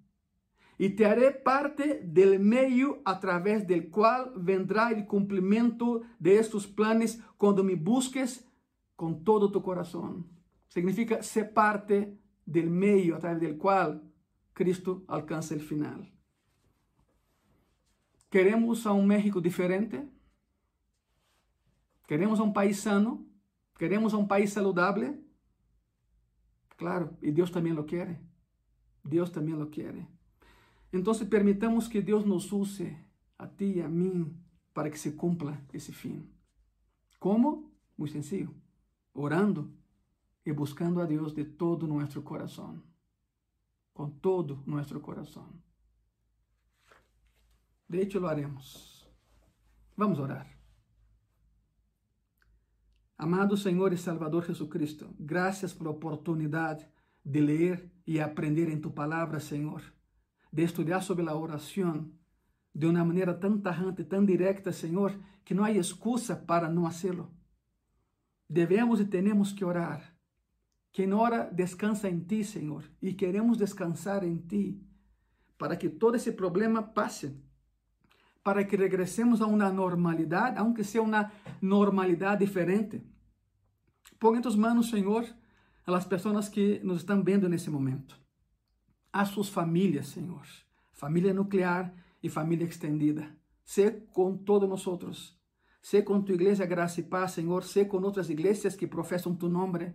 [0.79, 6.67] y te haré parte del medio a través del cual vendrá el cumplimiento de estos
[6.67, 8.47] planes cuando me busques
[8.95, 10.27] con todo tu corazón.
[10.69, 14.03] Significa ser parte del medio a través del cual
[14.53, 16.13] Cristo alcanza el final.
[18.29, 20.11] ¿Queremos a un México diferente?
[22.07, 23.27] ¿Queremos a un país sano?
[23.79, 25.21] ¿Queremos a un país saludable?
[26.77, 28.21] Claro, y Dios también lo quiere.
[29.03, 30.07] Dios también lo quiere.
[30.97, 34.33] Entonces permitamos que Dios nos use a ti y a mí
[34.73, 36.33] para que se cumpla ese fin.
[37.19, 37.71] ¿Cómo?
[37.97, 38.55] Muy sencillo,
[39.13, 39.71] orando
[40.45, 42.83] y buscando a Dios de todo nuestro corazón,
[43.93, 45.63] con todo nuestro corazón.
[47.89, 49.09] De hecho, lo haremos.
[49.97, 50.47] Vamos orar.
[53.19, 56.87] Amado Senhor e Salvador Jesucristo, graças pela oportunidade
[57.25, 59.96] de ler e aprender em Tu palavra, Senhor
[60.57, 62.11] de estudar sobre a oração
[62.75, 65.13] de uma maneira tão tajante, tão directa, Senhor,
[65.45, 67.31] que não há excusa para não fazê-lo.
[68.49, 70.17] Devemos e temos que orar.
[70.93, 74.81] Quem ora descansa em Ti, Senhor, e queremos descansar em Ti,
[75.59, 77.39] para que todo esse problema passe,
[78.43, 81.31] para que regressemos a uma normalidade, aunque seja uma
[81.61, 83.05] normalidade diferente.
[84.19, 85.27] Põe em Tus manos, Senhor,
[85.87, 88.26] as pessoas que nos estão vendo nesse momento
[89.21, 90.43] a suas famílias, Senhor.
[90.93, 91.91] Família nuclear
[92.23, 93.27] e família extendida.
[93.65, 95.35] Sé com todos nós outros.
[95.81, 97.65] Sé com tu igreja Graça e Paz, Senhor.
[97.65, 99.95] Sé com outras igrejas que professam tu nome.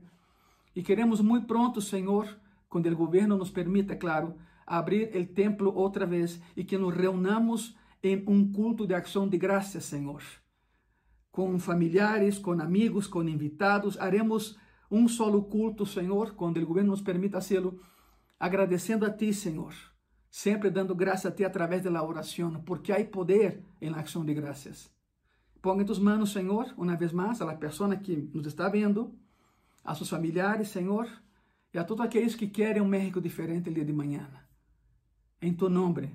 [0.76, 2.36] E queremos muito pronto, Senhor,
[2.68, 4.34] quando o governo nos permita, claro,
[4.66, 9.38] abrir o templo outra vez e que nos reunamos em um culto de ação de
[9.38, 10.24] graças, Senhor.
[11.32, 14.58] Com familiares, com amigos, com invitados, haremos
[14.90, 17.80] um solo culto, Senhor, quando o governo nos permita fazê-lo
[18.42, 19.72] agradecendo a Ti, Senhor,
[20.28, 24.92] sempre dando graça a Ti através da oração, porque há poder na ação de graças.
[25.62, 29.16] Põe em tus manos, Senhor, uma vez mais, a pessoa que nos está vendo,
[29.84, 31.08] a seus familiares, Senhor,
[31.72, 34.28] e a todos aqueles que querem um México diferente el dia de manhã.
[35.40, 36.12] Em tu nome,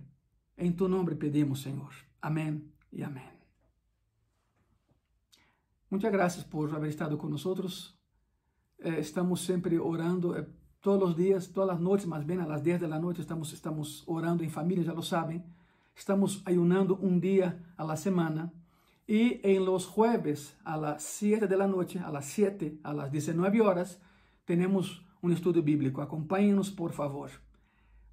[0.58, 1.94] em tu nome pedimos, Senhor.
[2.20, 2.60] Amém
[2.92, 3.30] e amém.
[5.88, 7.96] Muitas graças por haber estado nós.
[8.80, 10.44] Eh, estamos sempre orando eh,
[10.86, 13.52] todos los días, todas las noches, más bien a las 10 de la noche estamos,
[13.52, 15.42] estamos orando en familia, ya lo saben.
[15.96, 18.52] Estamos ayunando un día a la semana.
[19.04, 23.10] Y en los jueves a las 7 de la noche, a las 7, a las
[23.10, 24.00] 19 horas,
[24.44, 26.02] tenemos un estudio bíblico.
[26.02, 27.30] Acompáñenos, por favor.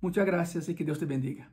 [0.02, 1.52] Muchas gracias y que Dios te bendiga.